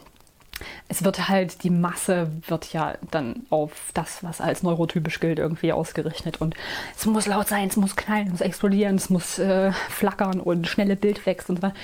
es 0.88 1.04
wird 1.04 1.28
halt, 1.28 1.62
die 1.64 1.70
Masse 1.70 2.30
wird 2.46 2.72
ja 2.72 2.94
dann 3.10 3.46
auf 3.50 3.90
das, 3.94 4.22
was 4.22 4.40
als 4.40 4.62
neurotypisch 4.62 5.20
gilt, 5.20 5.38
irgendwie 5.38 5.72
ausgerichtet. 5.72 6.40
Und 6.40 6.54
es 6.96 7.06
muss 7.06 7.26
laut 7.26 7.48
sein, 7.48 7.68
es 7.68 7.76
muss 7.76 7.96
knallen, 7.96 8.26
es 8.26 8.32
muss 8.32 8.40
explodieren, 8.40 8.96
es 8.96 9.10
muss 9.10 9.38
äh, 9.38 9.72
flackern 9.72 10.40
und 10.40 10.66
schnelle 10.66 10.96
Bildwechsel 10.96 11.52
und 11.52 11.56
so 11.56 11.62
weiter. 11.62 11.76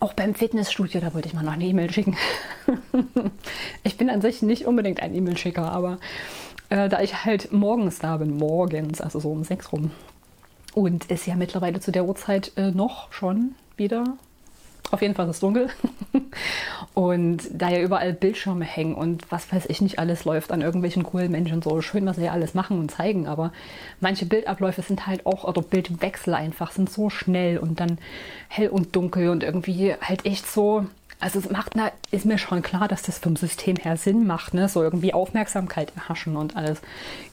Auch 0.00 0.14
beim 0.14 0.34
Fitnessstudio, 0.34 1.00
da 1.00 1.12
wollte 1.12 1.28
ich 1.28 1.34
mal 1.34 1.44
noch 1.44 1.52
eine 1.52 1.64
E-Mail 1.64 1.92
schicken. 1.92 2.16
ich 3.82 3.98
bin 3.98 4.08
an 4.08 4.22
sich 4.22 4.40
nicht 4.40 4.66
unbedingt 4.66 5.02
ein 5.02 5.14
E-Mail-Schicker, 5.14 5.70
aber 5.70 5.98
äh, 6.70 6.88
da 6.88 7.00
ich 7.00 7.24
halt 7.24 7.52
morgens 7.52 7.98
da 7.98 8.16
bin, 8.16 8.38
morgens, 8.38 9.02
also 9.02 9.20
so 9.20 9.30
um 9.30 9.44
sechs 9.44 9.72
rum, 9.72 9.90
und 10.72 11.10
es 11.10 11.26
ja 11.26 11.34
mittlerweile 11.34 11.80
zu 11.80 11.92
der 11.92 12.06
Uhrzeit 12.06 12.52
äh, 12.56 12.70
noch 12.70 13.12
schon 13.12 13.56
wieder 13.76 14.16
auf 14.90 15.02
jeden 15.02 15.14
Fall 15.14 15.28
ist 15.28 15.36
es 15.36 15.40
dunkel. 15.40 15.68
Und 16.94 17.42
da 17.52 17.70
ja 17.70 17.80
überall 17.80 18.12
Bildschirme 18.12 18.64
hängen 18.64 18.94
und 18.94 19.30
was 19.30 19.52
weiß 19.52 19.66
ich 19.68 19.80
nicht 19.80 19.98
alles 19.98 20.24
läuft 20.24 20.50
an 20.50 20.60
irgendwelchen 20.60 21.04
coolen 21.04 21.30
Menschen 21.30 21.62
so 21.62 21.80
schön, 21.82 22.04
was 22.06 22.16
sie 22.16 22.24
ja 22.24 22.32
alles 22.32 22.54
machen 22.54 22.78
und 22.78 22.90
zeigen, 22.90 23.28
aber 23.28 23.52
manche 24.00 24.26
Bildabläufe 24.26 24.82
sind 24.82 25.06
halt 25.06 25.24
auch, 25.24 25.44
oder 25.44 25.62
Bildwechsel 25.62 26.34
einfach, 26.34 26.72
sind 26.72 26.90
so 26.90 27.08
schnell 27.08 27.58
und 27.58 27.78
dann 27.80 27.98
hell 28.48 28.68
und 28.68 28.96
dunkel 28.96 29.28
und 29.28 29.44
irgendwie 29.44 29.94
halt 30.00 30.26
echt 30.26 30.50
so. 30.50 30.86
Also 31.20 31.38
es 31.38 31.50
macht, 31.50 31.72
na, 31.74 31.92
ist 32.10 32.24
mir 32.24 32.38
schon 32.38 32.62
klar, 32.62 32.88
dass 32.88 33.02
das 33.02 33.18
vom 33.18 33.36
System 33.36 33.76
her 33.76 33.96
Sinn 33.98 34.26
macht, 34.26 34.54
ne? 34.54 34.68
So 34.70 34.82
irgendwie 34.82 35.12
Aufmerksamkeit 35.12 35.92
erhaschen 35.94 36.34
und 36.34 36.56
alles. 36.56 36.80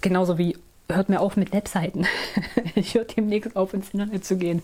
Genauso 0.02 0.38
wie 0.38 0.58
hört 0.90 1.08
mir 1.08 1.22
auf 1.22 1.38
mit 1.38 1.54
Webseiten. 1.54 2.06
ich 2.76 2.96
höre 2.96 3.06
demnächst 3.06 3.56
auf, 3.56 3.74
ins 3.74 3.92
Internet 3.92 4.26
zu 4.26 4.38
gehen. 4.38 4.62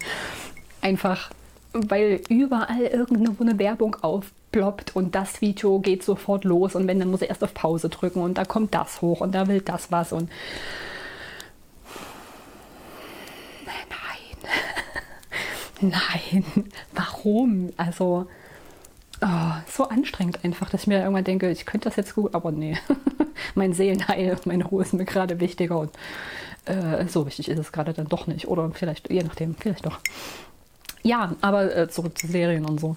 Einfach 0.81 1.31
weil 1.73 2.21
überall 2.29 2.83
irgendeine 2.83 3.57
Werbung 3.59 3.95
aufploppt 4.01 4.95
und 4.95 5.15
das 5.15 5.41
Video 5.41 5.79
geht 5.79 6.03
sofort 6.03 6.43
los 6.43 6.75
und 6.75 6.87
wenn, 6.87 6.99
dann 6.99 7.09
muss 7.09 7.21
er 7.21 7.29
erst 7.29 7.43
auf 7.43 7.53
Pause 7.53 7.89
drücken 7.89 8.21
und 8.21 8.37
da 8.37 8.45
kommt 8.45 8.73
das 8.73 9.01
hoch 9.01 9.21
und 9.21 9.33
da 9.33 9.47
will 9.47 9.61
das 9.61 9.91
was 9.91 10.13
und 10.13 10.29
nein, 15.81 15.91
nein, 16.51 16.65
warum? 16.93 17.71
Also 17.75 18.27
oh, 19.21 19.51
so 19.67 19.87
anstrengend 19.89 20.43
einfach, 20.43 20.69
dass 20.69 20.81
ich 20.81 20.87
mir 20.87 20.99
irgendwann 20.99 21.23
denke, 21.23 21.49
ich 21.49 21.65
könnte 21.65 21.89
das 21.89 21.95
jetzt 21.95 22.13
gut, 22.13 22.35
aber 22.35 22.51
nee, 22.51 22.77
mein 23.55 23.73
Seelenheil, 23.73 24.37
meine 24.45 24.65
Ruhe 24.65 24.83
ist 24.83 24.93
mir 24.93 25.05
gerade 25.05 25.39
wichtiger 25.39 25.79
und 25.79 25.91
äh, 26.65 27.07
so 27.07 27.25
wichtig 27.25 27.49
ist 27.49 27.59
es 27.59 27.71
gerade 27.71 27.93
dann 27.93 28.07
doch 28.07 28.27
nicht 28.27 28.47
oder 28.47 28.69
vielleicht, 28.73 29.09
je 29.11 29.23
nachdem, 29.23 29.55
vielleicht 29.55 29.85
doch. 29.85 29.99
Ja, 31.03 31.35
aber 31.41 31.75
äh, 31.75 31.89
zurück 31.89 32.17
zu 32.17 32.27
Serien 32.27 32.65
und 32.65 32.79
so. 32.79 32.95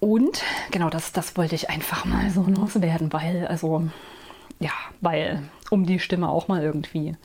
Und 0.00 0.42
genau 0.72 0.90
das, 0.90 1.12
das 1.12 1.36
wollte 1.36 1.54
ich 1.54 1.70
einfach 1.70 2.04
mal 2.04 2.28
so 2.30 2.42
loswerden, 2.42 3.12
weil, 3.12 3.46
also, 3.46 3.88
ja, 4.58 4.72
weil, 5.00 5.42
um 5.70 5.86
die 5.86 6.00
Stimme 6.00 6.28
auch 6.28 6.48
mal 6.48 6.62
irgendwie 6.62 7.16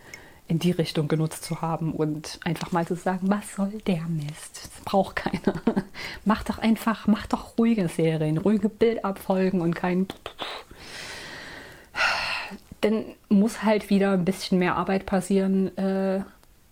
in 0.48 0.60
die 0.60 0.72
Richtung 0.72 1.08
genutzt 1.08 1.44
zu 1.44 1.62
haben 1.62 1.92
und 1.92 2.40
einfach 2.46 2.72
mal 2.72 2.88
zu 2.88 2.96
sagen, 2.96 3.30
was 3.30 3.56
soll 3.56 3.72
der 3.88 4.04
Mist? 4.04 4.62
Das 4.64 4.84
braucht 4.86 5.18
keiner. 5.18 5.60
mach 6.26 6.44
doch 6.44 6.60
einfach, 6.60 7.08
mach 7.08 7.26
doch 7.26 7.58
ruhige 7.58 7.90
Serien, 7.90 8.38
ruhige 8.38 8.70
Bildabfolgen 8.70 9.62
und 9.62 9.76
kein. 9.76 10.08
Dann 12.82 13.06
muss 13.28 13.64
halt 13.64 13.90
wieder 13.90 14.12
ein 14.12 14.24
bisschen 14.24 14.60
mehr 14.60 14.76
Arbeit 14.76 15.08
passieren, 15.08 15.76
äh, 15.78 16.22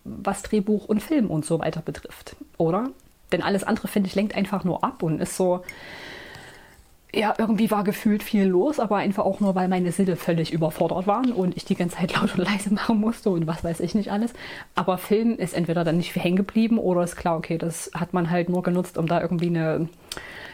was 0.04 0.42
Drehbuch 0.42 0.86
und 0.86 1.02
Film 1.02 1.30
und 1.30 1.44
so 1.44 1.58
weiter 1.58 1.82
betrifft, 1.82 2.36
oder? 2.58 2.90
Denn 3.32 3.42
alles 3.42 3.64
andere, 3.64 3.88
finde 3.88 4.08
ich, 4.08 4.14
lenkt 4.14 4.36
einfach 4.36 4.64
nur 4.64 4.84
ab 4.84 5.02
und 5.02 5.20
ist 5.20 5.36
so, 5.36 5.62
ja, 7.16 7.34
irgendwie 7.38 7.70
war 7.70 7.82
gefühlt 7.82 8.22
viel 8.22 8.44
los, 8.44 8.78
aber 8.78 8.96
einfach 8.96 9.24
auch 9.24 9.40
nur, 9.40 9.54
weil 9.54 9.68
meine 9.68 9.90
Sinne 9.90 10.16
völlig 10.16 10.52
überfordert 10.52 11.06
waren 11.06 11.32
und 11.32 11.56
ich 11.56 11.64
die 11.64 11.74
ganze 11.74 11.96
Zeit 11.96 12.14
laut 12.14 12.36
und 12.36 12.44
leise 12.44 12.72
machen 12.74 13.00
musste 13.00 13.30
und 13.30 13.46
was 13.46 13.64
weiß 13.64 13.80
ich 13.80 13.94
nicht 13.94 14.12
alles. 14.12 14.32
Aber 14.74 14.98
Film 14.98 15.36
ist 15.36 15.54
entweder 15.54 15.82
dann 15.82 15.96
nicht 15.96 16.12
viel 16.12 16.22
hängen 16.22 16.36
geblieben 16.36 16.78
oder 16.78 17.02
ist 17.02 17.16
klar, 17.16 17.36
okay, 17.36 17.58
das 17.58 17.90
hat 17.94 18.12
man 18.12 18.30
halt 18.30 18.48
nur 18.48 18.62
genutzt, 18.62 18.98
um 18.98 19.06
da 19.06 19.20
irgendwie 19.20 19.46
eine, 19.46 19.88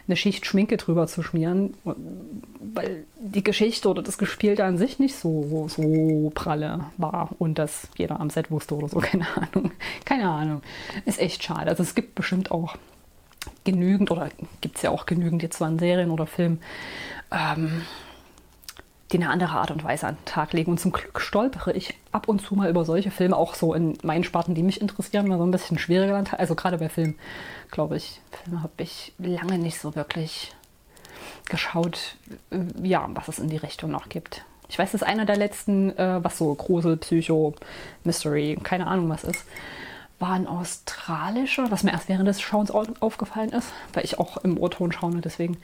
eine 0.06 0.16
Schicht 0.16 0.46
Schminke 0.46 0.76
drüber 0.76 1.06
zu 1.06 1.22
schmieren, 1.22 1.74
weil 1.84 3.04
die 3.20 3.44
Geschichte 3.44 3.88
oder 3.88 4.02
das 4.02 4.18
Gespielte 4.18 4.64
an 4.64 4.76
sich 4.78 4.98
nicht 4.98 5.14
so, 5.14 5.68
so 5.68 6.30
pralle 6.34 6.86
war 6.96 7.30
und 7.38 7.58
das 7.58 7.88
jeder 7.96 8.20
am 8.20 8.30
Set 8.30 8.50
wusste 8.50 8.74
oder 8.74 8.88
so, 8.88 8.98
keine 9.00 9.26
Ahnung. 9.36 9.72
Keine 10.04 10.28
Ahnung. 10.28 10.62
Ist 11.04 11.20
echt 11.20 11.42
schade. 11.42 11.70
Also 11.70 11.82
es 11.82 11.94
gibt 11.94 12.14
bestimmt 12.14 12.50
auch 12.50 12.76
genügend, 13.64 14.10
oder 14.10 14.28
gibt 14.60 14.76
es 14.76 14.82
ja 14.82 14.90
auch 14.90 15.06
genügend 15.06 15.42
jetzt 15.42 15.58
so 15.58 15.64
an 15.64 15.78
Serien 15.78 16.10
oder 16.10 16.26
Filmen, 16.26 16.60
ähm, 17.30 17.82
die 19.12 19.18
eine 19.18 19.28
andere 19.28 19.52
Art 19.52 19.70
und 19.70 19.84
Weise 19.84 20.06
an 20.06 20.16
den 20.16 20.24
Tag 20.24 20.52
legen. 20.52 20.70
Und 20.70 20.80
zum 20.80 20.92
Glück 20.92 21.20
stolpere 21.20 21.72
ich 21.72 21.94
ab 22.12 22.28
und 22.28 22.40
zu 22.40 22.54
mal 22.54 22.70
über 22.70 22.84
solche 22.84 23.10
Filme, 23.10 23.36
auch 23.36 23.54
so 23.54 23.74
in 23.74 23.98
meinen 24.02 24.24
Sparten, 24.24 24.54
die 24.54 24.62
mich 24.62 24.80
interessieren, 24.80 25.28
mal 25.28 25.38
so 25.38 25.44
ein 25.44 25.50
bisschen 25.50 25.78
schwieriger. 25.78 26.24
Also 26.38 26.54
gerade 26.54 26.78
bei 26.78 26.88
Filmen, 26.88 27.14
glaube 27.72 27.96
ich, 27.96 28.20
Filme 28.30 28.62
habe 28.62 28.72
ich 28.76 29.12
lange 29.18 29.58
nicht 29.58 29.80
so 29.80 29.96
wirklich 29.96 30.54
geschaut, 31.48 32.14
äh, 32.50 32.58
ja, 32.86 33.08
was 33.14 33.26
es 33.26 33.40
in 33.40 33.48
die 33.48 33.56
Richtung 33.56 33.90
noch 33.90 34.08
gibt. 34.08 34.44
Ich 34.68 34.78
weiß, 34.78 34.92
das 34.92 35.02
ist 35.02 35.08
einer 35.08 35.26
der 35.26 35.36
letzten, 35.36 35.90
äh, 35.98 36.22
was 36.22 36.38
so 36.38 36.54
Grusel, 36.54 36.96
Psycho, 36.96 37.54
Mystery, 38.04 38.56
keine 38.62 38.86
Ahnung 38.86 39.08
was 39.08 39.24
ist 39.24 39.44
war 40.22 40.34
ein 40.34 40.46
australischer, 40.46 41.70
was 41.70 41.82
mir 41.82 41.90
erst 41.90 42.08
während 42.08 42.28
des 42.28 42.40
Schauens 42.40 42.70
aufgefallen 42.70 43.50
ist, 43.50 43.72
weil 43.92 44.04
ich 44.04 44.20
auch 44.20 44.38
im 44.38 44.56
Ohrton 44.56 44.92
schaue, 44.92 45.20
deswegen. 45.20 45.58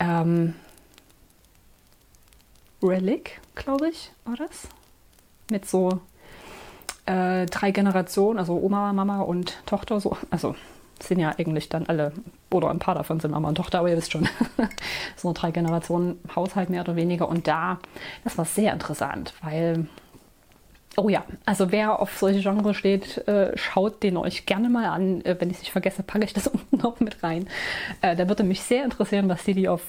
Ähm, 0.00 0.54
Relic, 2.82 3.40
glaube 3.54 3.88
ich, 3.88 4.10
war 4.24 4.36
das. 4.36 4.66
Mit 5.48 5.66
so 5.66 6.00
äh, 7.06 7.46
drei 7.46 7.70
Generationen, 7.70 8.40
also 8.40 8.54
Oma, 8.54 8.92
Mama 8.92 9.20
und 9.20 9.56
Tochter, 9.64 10.00
so, 10.00 10.16
also 10.30 10.56
sind 11.02 11.20
ja 11.20 11.34
eigentlich 11.38 11.68
dann 11.68 11.86
alle, 11.86 12.12
oder 12.50 12.70
ein 12.70 12.78
paar 12.78 12.94
davon 12.94 13.20
sind 13.20 13.30
Mama 13.30 13.48
und 13.48 13.54
Tochter, 13.54 13.80
aber 13.80 13.90
ihr 13.90 13.96
wisst 13.96 14.12
schon, 14.12 14.28
so 15.16 15.32
drei 15.32 15.50
Generationen 15.50 16.18
Haushalt 16.34 16.70
mehr 16.70 16.82
oder 16.82 16.96
weniger. 16.96 17.28
Und 17.28 17.46
da, 17.46 17.78
das 18.24 18.38
war 18.38 18.44
sehr 18.44 18.72
interessant, 18.72 19.34
weil 19.42 19.86
Oh 21.00 21.08
ja, 21.08 21.24
also 21.44 21.70
wer 21.70 22.00
auf 22.00 22.18
solche 22.18 22.40
Genres 22.40 22.76
steht, 22.76 23.18
äh, 23.28 23.56
schaut 23.56 24.02
den 24.02 24.16
euch 24.16 24.46
gerne 24.46 24.68
mal 24.68 24.86
an. 24.86 25.24
Äh, 25.24 25.36
wenn 25.38 25.48
ich 25.48 25.58
es 25.58 25.62
nicht 25.62 25.70
vergesse, 25.70 26.02
packe 26.02 26.24
ich 26.24 26.32
das 26.32 26.46
unten 26.48 26.78
noch 26.78 26.98
mit 26.98 27.22
rein. 27.22 27.46
Äh, 28.00 28.16
da 28.16 28.28
würde 28.28 28.42
mich 28.42 28.62
sehr 28.62 28.82
interessieren, 28.82 29.28
was 29.28 29.44
die, 29.44 29.54
die 29.54 29.68
auf 29.68 29.82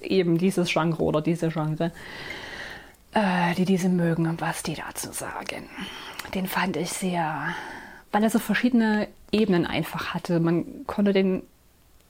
eben 0.00 0.38
dieses 0.38 0.70
Genre 0.70 1.02
oder 1.02 1.20
diese 1.20 1.50
Genre, 1.50 1.92
äh, 3.12 3.54
die 3.56 3.66
diese 3.66 3.90
mögen 3.90 4.26
und 4.26 4.40
was 4.40 4.62
die 4.62 4.74
dazu 4.74 5.12
sagen. 5.12 5.68
Den 6.34 6.46
fand 6.46 6.78
ich 6.78 6.90
sehr, 6.90 7.48
weil 8.10 8.22
er 8.22 8.30
so 8.30 8.38
verschiedene 8.38 9.08
Ebenen 9.34 9.66
einfach 9.66 10.14
hatte. 10.14 10.40
Man 10.40 10.86
konnte 10.86 11.12
den 11.12 11.42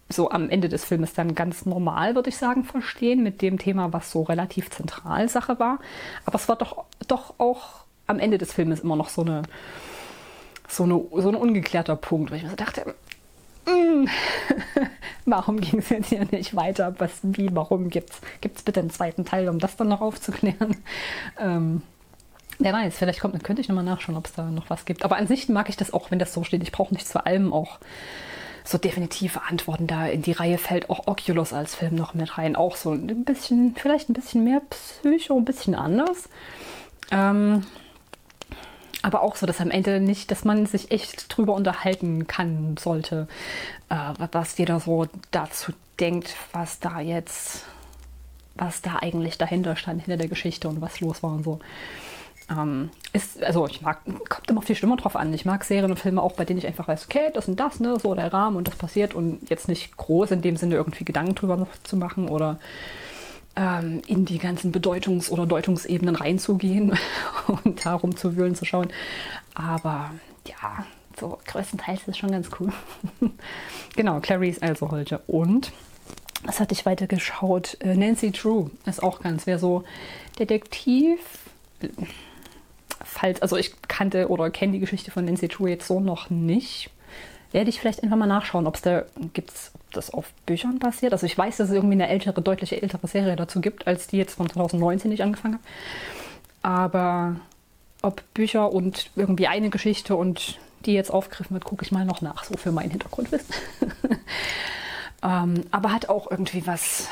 so 0.08 0.30
am 0.30 0.50
Ende 0.50 0.68
des 0.68 0.84
Filmes 0.84 1.14
dann 1.14 1.34
ganz 1.34 1.64
normal, 1.64 2.14
würde 2.14 2.28
ich 2.28 2.36
sagen, 2.36 2.64
verstehen 2.64 3.22
mit 3.22 3.40
dem 3.42 3.58
Thema, 3.58 3.92
was 3.92 4.10
so 4.10 4.22
relativ 4.22 4.70
zentral 4.70 5.28
Sache 5.28 5.58
war. 5.58 5.78
Aber 6.26 6.36
es 6.36 6.48
war 6.48 6.56
doch, 6.56 6.84
doch 7.08 7.34
auch 7.38 7.84
am 8.06 8.18
Ende 8.18 8.38
des 8.38 8.52
Filmes 8.52 8.80
immer 8.80 8.96
noch 8.96 9.08
so 9.08 9.22
eine 9.22 9.42
so, 10.68 10.84
eine, 10.84 11.02
so 11.22 11.28
ein 11.28 11.34
ungeklärter 11.34 11.96
Punkt, 11.96 12.30
wo 12.30 12.34
ich 12.34 12.42
mir 12.42 12.50
so 12.50 12.56
dachte, 12.56 12.94
mm, 13.66 14.06
warum 15.24 15.60
ging 15.60 15.78
es 15.78 15.88
jetzt 15.88 16.08
hier 16.08 16.26
nicht 16.30 16.54
weiter? 16.56 16.94
Was, 16.98 17.20
wie, 17.22 17.54
warum 17.54 17.90
gibt 17.90 18.10
es 18.42 18.62
bitte 18.62 18.80
einen 18.80 18.90
zweiten 18.90 19.24
Teil, 19.24 19.48
um 19.48 19.58
das 19.58 19.76
dann 19.76 19.88
noch 19.88 20.00
aufzuklären? 20.00 20.76
Ähm, 21.38 21.82
wer 22.58 22.72
weiß, 22.72 22.96
vielleicht 22.96 23.20
kommt, 23.20 23.42
könnte 23.44 23.62
ich 23.62 23.68
nochmal 23.68 23.84
nachschauen, 23.84 24.16
ob 24.16 24.26
es 24.26 24.32
da 24.32 24.44
noch 24.44 24.70
was 24.70 24.84
gibt. 24.84 25.04
Aber 25.04 25.16
an 25.16 25.26
sich 25.26 25.48
mag 25.48 25.68
ich 25.68 25.76
das 25.76 25.92
auch, 25.92 26.10
wenn 26.10 26.18
das 26.18 26.32
so 26.32 26.44
steht. 26.44 26.62
Ich 26.62 26.72
brauche 26.72 26.94
nicht 26.94 27.06
zu 27.06 27.24
allem 27.24 27.52
auch 27.52 27.78
so 28.64 28.78
definitive 28.78 29.42
Antworten. 29.42 29.86
Da 29.86 30.06
in 30.06 30.22
die 30.22 30.32
Reihe 30.32 30.58
fällt 30.58 30.88
auch 30.90 31.06
Oculus 31.06 31.52
als 31.52 31.74
Film 31.74 31.94
noch 31.94 32.14
mit 32.14 32.38
rein. 32.38 32.56
Auch 32.56 32.76
so 32.76 32.92
ein 32.92 33.24
bisschen, 33.24 33.76
vielleicht 33.76 34.08
ein 34.08 34.14
bisschen 34.14 34.44
mehr 34.44 34.62
Psycho, 34.70 35.36
ein 35.36 35.44
bisschen 35.44 35.74
anders. 35.74 36.28
Ähm, 37.10 37.64
aber 39.02 39.22
auch 39.22 39.36
so, 39.36 39.44
dass 39.44 39.60
am 39.60 39.70
Ende 39.70 40.00
nicht, 40.00 40.30
dass 40.30 40.44
man 40.44 40.64
sich 40.64 40.90
echt 40.90 41.36
drüber 41.36 41.52
unterhalten 41.52 42.26
kann 42.26 42.76
sollte, 42.78 43.28
äh, 43.90 44.14
was 44.32 44.56
jeder 44.56 44.80
so 44.80 45.06
dazu 45.30 45.72
denkt, 46.00 46.34
was 46.52 46.80
da 46.80 47.00
jetzt, 47.00 47.64
was 48.54 48.80
da 48.80 48.96
eigentlich 49.02 49.36
dahinter 49.36 49.76
stand, 49.76 50.02
hinter 50.02 50.16
der 50.16 50.28
Geschichte 50.28 50.68
und 50.68 50.80
was 50.80 51.00
los 51.00 51.22
war 51.22 51.32
und 51.32 51.44
so. 51.44 51.60
Ähm, 52.50 52.90
ist, 53.12 53.42
also 53.42 53.66
ich 53.66 53.80
mag, 53.80 54.00
kommt 54.28 54.50
immer 54.50 54.58
auf 54.58 54.64
die 54.64 54.74
Stimme 54.74 54.96
drauf 54.96 55.16
an. 55.16 55.32
Ich 55.32 55.44
mag 55.44 55.64
Serien 55.64 55.90
und 55.90 55.98
Filme 55.98 56.22
auch, 56.22 56.32
bei 56.32 56.44
denen 56.44 56.58
ich 56.58 56.66
einfach 56.66 56.88
weiß, 56.88 57.06
okay, 57.06 57.30
das 57.32 57.48
und 57.48 57.58
das, 57.58 57.80
ne, 57.80 57.98
so 57.98 58.14
der 58.14 58.32
Rahmen 58.32 58.56
und 58.56 58.68
das 58.68 58.76
passiert 58.76 59.14
und 59.14 59.48
jetzt 59.48 59.68
nicht 59.68 59.96
groß 59.96 60.32
in 60.32 60.42
dem 60.42 60.56
Sinne 60.56 60.74
irgendwie 60.74 61.04
Gedanken 61.04 61.34
drüber 61.34 61.66
zu 61.84 61.96
machen 61.96 62.28
oder 62.28 62.58
ähm, 63.56 64.02
in 64.06 64.24
die 64.24 64.38
ganzen 64.38 64.72
Bedeutungs- 64.72 65.30
oder 65.30 65.46
Deutungsebenen 65.46 66.16
reinzugehen 66.16 66.98
und 67.64 67.86
darum 67.86 68.16
zu 68.16 68.36
wühlen, 68.36 68.54
zu 68.54 68.64
schauen. 68.64 68.88
Aber 69.54 70.10
ja, 70.46 70.84
so 71.18 71.38
größtenteils 71.46 72.00
ist 72.00 72.08
es 72.08 72.18
schon 72.18 72.30
ganz 72.30 72.50
cool. 72.58 72.72
genau, 73.96 74.20
Clarice 74.20 74.60
also 74.60 74.90
heute. 74.90 75.18
Und 75.26 75.72
was 76.42 76.60
hatte 76.60 76.74
ich 76.74 76.84
weiter 76.84 77.06
geschaut? 77.06 77.78
Äh, 77.80 77.94
Nancy 77.94 78.32
Drew 78.32 78.68
ist 78.84 79.02
auch 79.02 79.20
ganz, 79.20 79.46
wer 79.46 79.58
so 79.58 79.84
Detektiv. 80.38 81.20
Falls, 83.14 83.40
also 83.42 83.56
ich 83.56 83.72
kannte 83.86 84.28
oder 84.28 84.50
kenne 84.50 84.72
die 84.72 84.80
Geschichte 84.80 85.10
von 85.10 85.24
Nancy 85.24 85.46
Drew 85.46 85.68
jetzt 85.68 85.86
so 85.86 86.00
noch 86.00 86.30
nicht 86.30 86.90
werde 87.54 87.70
ich 87.70 87.78
vielleicht 87.78 88.02
einfach 88.02 88.16
mal 88.16 88.26
nachschauen, 88.26 88.66
ob 88.66 88.74
es 88.74 88.82
da 88.82 89.04
gibt's 89.32 89.70
das 89.92 90.10
auf 90.10 90.32
Büchern 90.44 90.80
basiert. 90.80 91.12
Also 91.12 91.24
ich 91.24 91.38
weiß, 91.38 91.56
dass 91.58 91.68
es 91.68 91.74
irgendwie 91.74 91.94
eine 91.94 92.08
ältere, 92.08 92.42
deutlich 92.42 92.82
ältere 92.82 93.06
Serie 93.06 93.36
dazu 93.36 93.60
gibt, 93.60 93.86
als 93.86 94.08
die 94.08 94.16
jetzt 94.16 94.34
von 94.34 94.50
2019, 94.50 95.10
die 95.10 95.14
ich 95.14 95.22
angefangen 95.22 95.54
habe. 95.54 95.64
Aber 96.62 97.36
ob 98.02 98.22
Bücher 98.34 98.72
und 98.72 99.10
irgendwie 99.14 99.46
eine 99.46 99.70
Geschichte 99.70 100.16
und 100.16 100.58
die 100.84 100.94
jetzt 100.94 101.12
aufgegriffen 101.12 101.54
wird, 101.54 101.64
gucke 101.64 101.84
ich 101.84 101.92
mal 101.92 102.04
noch 102.04 102.22
nach, 102.22 102.42
so 102.42 102.56
für 102.56 102.72
mein 102.72 102.90
Hintergrundwissen. 102.90 103.54
ähm, 105.22 105.62
aber 105.70 105.92
hat 105.92 106.08
auch 106.08 106.28
irgendwie 106.32 106.66
was, 106.66 107.06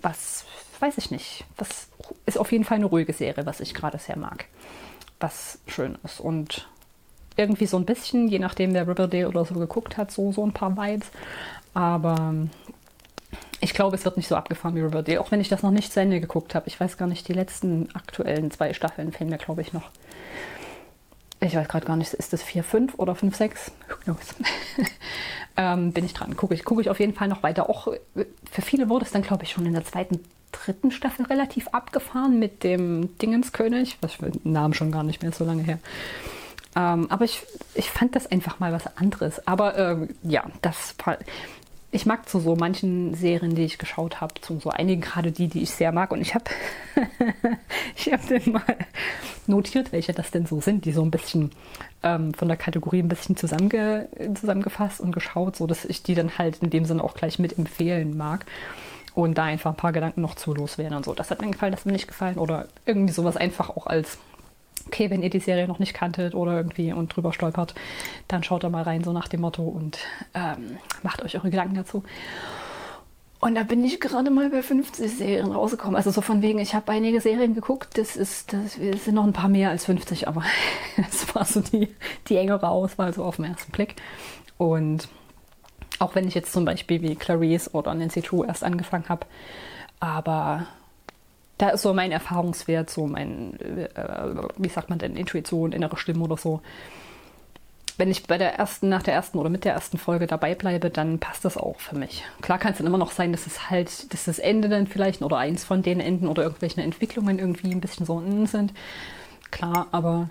was, 0.00 0.44
weiß 0.80 0.98
ich 0.98 1.10
nicht, 1.10 1.44
was 1.56 1.88
ist 2.26 2.38
auf 2.38 2.52
jeden 2.52 2.64
Fall 2.64 2.76
eine 2.76 2.86
ruhige 2.86 3.12
Serie, 3.12 3.46
was 3.46 3.60
ich 3.60 3.74
gerade 3.74 3.98
sehr 3.98 4.16
mag. 4.16 4.46
Was 5.18 5.58
schön 5.66 5.98
ist 6.04 6.20
und 6.20 6.68
irgendwie 7.36 7.66
so 7.66 7.76
ein 7.76 7.84
bisschen, 7.84 8.28
je 8.28 8.38
nachdem 8.38 8.74
wer 8.74 8.86
Riverdale 8.86 9.28
oder 9.28 9.44
so 9.44 9.54
geguckt 9.54 9.96
hat, 9.96 10.10
so, 10.10 10.32
so 10.32 10.44
ein 10.44 10.52
paar 10.52 10.76
Vibes. 10.76 11.08
Aber 11.74 12.16
ähm, 12.18 12.50
ich 13.60 13.74
glaube, 13.74 13.96
es 13.96 14.04
wird 14.04 14.16
nicht 14.16 14.28
so 14.28 14.36
abgefahren 14.36 14.74
wie 14.74 14.80
Riverdale, 14.80 15.20
auch 15.20 15.30
wenn 15.30 15.40
ich 15.40 15.48
das 15.48 15.62
noch 15.62 15.70
nicht 15.70 15.92
zu 15.92 16.00
Ende 16.00 16.20
geguckt 16.20 16.54
habe. 16.54 16.68
Ich 16.68 16.80
weiß 16.80 16.96
gar 16.96 17.06
nicht, 17.06 17.28
die 17.28 17.32
letzten 17.32 17.94
aktuellen 17.94 18.50
zwei 18.50 18.72
Staffeln 18.72 19.12
fehlen 19.12 19.30
mir, 19.30 19.38
glaube 19.38 19.60
ich, 19.60 19.72
noch. 19.72 19.90
ich 21.40 21.54
weiß 21.54 21.68
gerade 21.68 21.86
gar 21.86 21.96
nicht, 21.96 22.12
ist 22.14 22.32
das 22.32 22.42
4, 22.42 22.64
5 22.64 22.94
oder 22.98 23.14
5, 23.14 23.36
6? 23.36 23.72
ähm, 25.56 25.92
bin 25.92 26.04
ich 26.04 26.14
dran. 26.14 26.36
Gucke 26.36 26.54
ich, 26.54 26.64
guck 26.64 26.80
ich 26.80 26.90
auf 26.90 27.00
jeden 27.00 27.14
Fall 27.14 27.28
noch 27.28 27.42
weiter. 27.42 27.68
Auch 27.68 27.88
für 28.50 28.62
viele 28.62 28.88
wurde 28.88 29.04
es 29.04 29.12
dann, 29.12 29.22
glaube 29.22 29.44
ich, 29.44 29.52
schon 29.52 29.66
in 29.66 29.74
der 29.74 29.84
zweiten, 29.84 30.20
dritten 30.64 30.90
Staffel 30.90 31.26
relativ 31.26 31.68
abgefahren 31.68 32.38
mit 32.38 32.64
dem 32.64 33.16
Dingenskönig. 33.18 33.98
Was 34.00 34.12
ich 34.12 34.18
den 34.18 34.52
Namen 34.52 34.74
schon 34.74 34.92
gar 34.92 35.02
nicht 35.02 35.22
mehr 35.22 35.32
so 35.32 35.44
lange 35.44 35.62
her. 35.62 35.78
Ähm, 36.76 37.06
aber 37.10 37.24
ich, 37.24 37.42
ich 37.74 37.90
fand 37.90 38.14
das 38.14 38.30
einfach 38.30 38.60
mal 38.60 38.72
was 38.72 38.96
anderes. 38.96 39.46
Aber 39.46 39.76
äh, 39.76 40.08
ja, 40.22 40.44
das 40.62 40.94
ich 41.92 42.06
mag 42.06 42.28
zu 42.28 42.38
so 42.38 42.54
manchen 42.54 43.14
Serien, 43.14 43.56
die 43.56 43.64
ich 43.64 43.78
geschaut 43.78 44.20
habe, 44.20 44.34
zu 44.40 44.60
so 44.60 44.70
einigen 44.70 45.00
gerade 45.00 45.32
die, 45.32 45.48
die 45.48 45.62
ich 45.62 45.70
sehr 45.70 45.90
mag. 45.90 46.12
Und 46.12 46.20
ich 46.20 46.34
habe 46.34 46.44
ich 47.96 48.12
hab 48.12 48.26
dann 48.28 48.52
mal 48.52 48.76
notiert, 49.46 49.90
welche 49.92 50.12
das 50.12 50.30
denn 50.30 50.46
so 50.46 50.60
sind, 50.60 50.84
die 50.84 50.92
so 50.92 51.02
ein 51.02 51.10
bisschen 51.10 51.50
ähm, 52.04 52.32
von 52.34 52.46
der 52.46 52.56
Kategorie 52.56 53.00
ein 53.00 53.08
bisschen 53.08 53.36
zusammenge 53.36 54.08
zusammengefasst 54.34 55.00
und 55.00 55.12
geschaut, 55.12 55.56
so 55.56 55.66
dass 55.66 55.84
ich 55.84 56.04
die 56.04 56.14
dann 56.14 56.38
halt 56.38 56.58
in 56.62 56.70
dem 56.70 56.84
Sinne 56.84 57.02
auch 57.02 57.14
gleich 57.14 57.40
mit 57.40 57.58
empfehlen 57.58 58.16
mag. 58.16 58.46
Und 59.20 59.36
da 59.36 59.44
einfach 59.44 59.72
ein 59.72 59.76
paar 59.76 59.92
Gedanken 59.92 60.22
noch 60.22 60.34
zu 60.34 60.54
loswerden 60.54 60.96
und 60.96 61.04
so. 61.04 61.12
Das 61.12 61.30
hat 61.30 61.42
mir 61.42 61.50
gefallen, 61.50 61.72
das 61.72 61.80
hat 61.80 61.86
mir 61.86 61.92
nicht 61.92 62.08
gefallen. 62.08 62.38
Oder 62.38 62.68
irgendwie 62.86 63.12
sowas 63.12 63.36
einfach 63.36 63.68
auch 63.68 63.86
als 63.86 64.18
okay, 64.86 65.10
wenn 65.10 65.22
ihr 65.22 65.28
die 65.28 65.40
Serie 65.40 65.68
noch 65.68 65.78
nicht 65.78 65.92
kanntet 65.92 66.34
oder 66.34 66.56
irgendwie 66.56 66.94
und 66.94 67.14
drüber 67.14 67.34
stolpert, 67.34 67.74
dann 68.28 68.42
schaut 68.42 68.64
da 68.64 68.70
mal 68.70 68.82
rein, 68.82 69.04
so 69.04 69.12
nach 69.12 69.28
dem 69.28 69.42
Motto 69.42 69.62
und 69.62 69.98
ähm, 70.32 70.78
macht 71.02 71.22
euch 71.22 71.36
eure 71.36 71.50
Gedanken 71.50 71.74
dazu. 71.74 72.02
Und 73.40 73.56
da 73.56 73.62
bin 73.62 73.84
ich 73.84 74.00
gerade 74.00 74.30
mal 74.30 74.48
bei 74.48 74.62
50 74.62 75.18
Serien 75.18 75.52
rausgekommen. 75.52 75.96
Also 75.96 76.10
so 76.10 76.22
von 76.22 76.40
wegen, 76.40 76.58
ich 76.58 76.74
habe 76.74 76.90
einige 76.92 77.20
Serien 77.20 77.54
geguckt, 77.54 77.98
das 77.98 78.16
ist, 78.16 78.54
das 78.54 78.74
sind 79.04 79.14
noch 79.14 79.24
ein 79.24 79.34
paar 79.34 79.50
mehr 79.50 79.68
als 79.68 79.84
50, 79.84 80.28
aber 80.28 80.42
das 80.96 81.34
war 81.34 81.44
so 81.44 81.60
die, 81.60 81.94
die 82.28 82.36
engere 82.36 82.68
Auswahl 82.68 83.12
so 83.12 83.22
auf 83.22 83.36
den 83.36 83.44
ersten 83.44 83.70
Blick. 83.70 83.96
Und 84.56 85.08
auch 86.00 86.14
wenn 86.16 86.26
ich 86.26 86.34
jetzt 86.34 86.52
zum 86.52 86.64
Beispiel 86.64 87.02
wie 87.02 87.14
Clarice 87.14 87.72
oder 87.72 87.94
Nancy 87.94 88.22
True 88.22 88.46
erst 88.46 88.64
angefangen 88.64 89.08
habe, 89.08 89.26
aber 90.00 90.66
da 91.58 91.68
ist 91.68 91.82
so 91.82 91.92
mein 91.92 92.10
Erfahrungswert, 92.10 92.88
so 92.88 93.06
mein, 93.06 93.60
äh, 93.60 93.88
wie 94.56 94.70
sagt 94.70 94.88
man 94.88 94.98
denn, 94.98 95.14
Intuition, 95.14 95.72
innere 95.72 95.98
Stimme 95.98 96.24
oder 96.24 96.38
so. 96.38 96.62
Wenn 97.98 98.10
ich 98.10 98.26
bei 98.26 98.38
der 98.38 98.54
ersten, 98.54 98.88
nach 98.88 99.02
der 99.02 99.12
ersten 99.12 99.36
oder 99.36 99.50
mit 99.50 99.66
der 99.66 99.74
ersten 99.74 99.98
Folge 99.98 100.26
dabei 100.26 100.54
bleibe, 100.54 100.88
dann 100.88 101.18
passt 101.18 101.44
das 101.44 101.58
auch 101.58 101.78
für 101.78 101.98
mich. 101.98 102.24
Klar 102.40 102.58
kann 102.58 102.72
es 102.72 102.78
dann 102.78 102.86
immer 102.86 102.96
noch 102.96 103.12
sein, 103.12 103.30
dass 103.30 103.46
es 103.46 103.68
halt, 103.68 104.10
dass 104.14 104.24
das 104.24 104.38
Ende 104.38 104.70
dann 104.70 104.86
vielleicht 104.86 105.20
oder 105.20 105.36
eins 105.36 105.64
von 105.64 105.82
den 105.82 106.00
Enden 106.00 106.28
oder 106.28 106.42
irgendwelche 106.44 106.80
Entwicklungen 106.80 107.38
irgendwie 107.38 107.72
ein 107.72 107.82
bisschen 107.82 108.06
so 108.06 108.22
sind. 108.46 108.72
Klar, 109.50 109.88
aber 109.92 110.30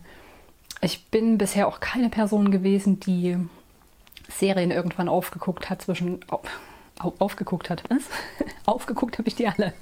ich 0.82 1.06
bin 1.12 1.38
bisher 1.38 1.68
auch 1.68 1.80
keine 1.80 2.10
Person 2.10 2.50
gewesen, 2.50 3.00
die 3.00 3.38
Serien 4.30 4.72
irgendwann 4.72 5.10
aufgeguckt 5.10 5.70
hat 5.70 5.82
zwischen 5.82 6.20
aufgeguckt 7.00 7.70
hat. 7.70 7.84
Was? 7.90 8.04
aufgeguckt 8.66 9.18
habe 9.18 9.28
ich 9.28 9.36
die 9.36 9.48
alle. 9.48 9.74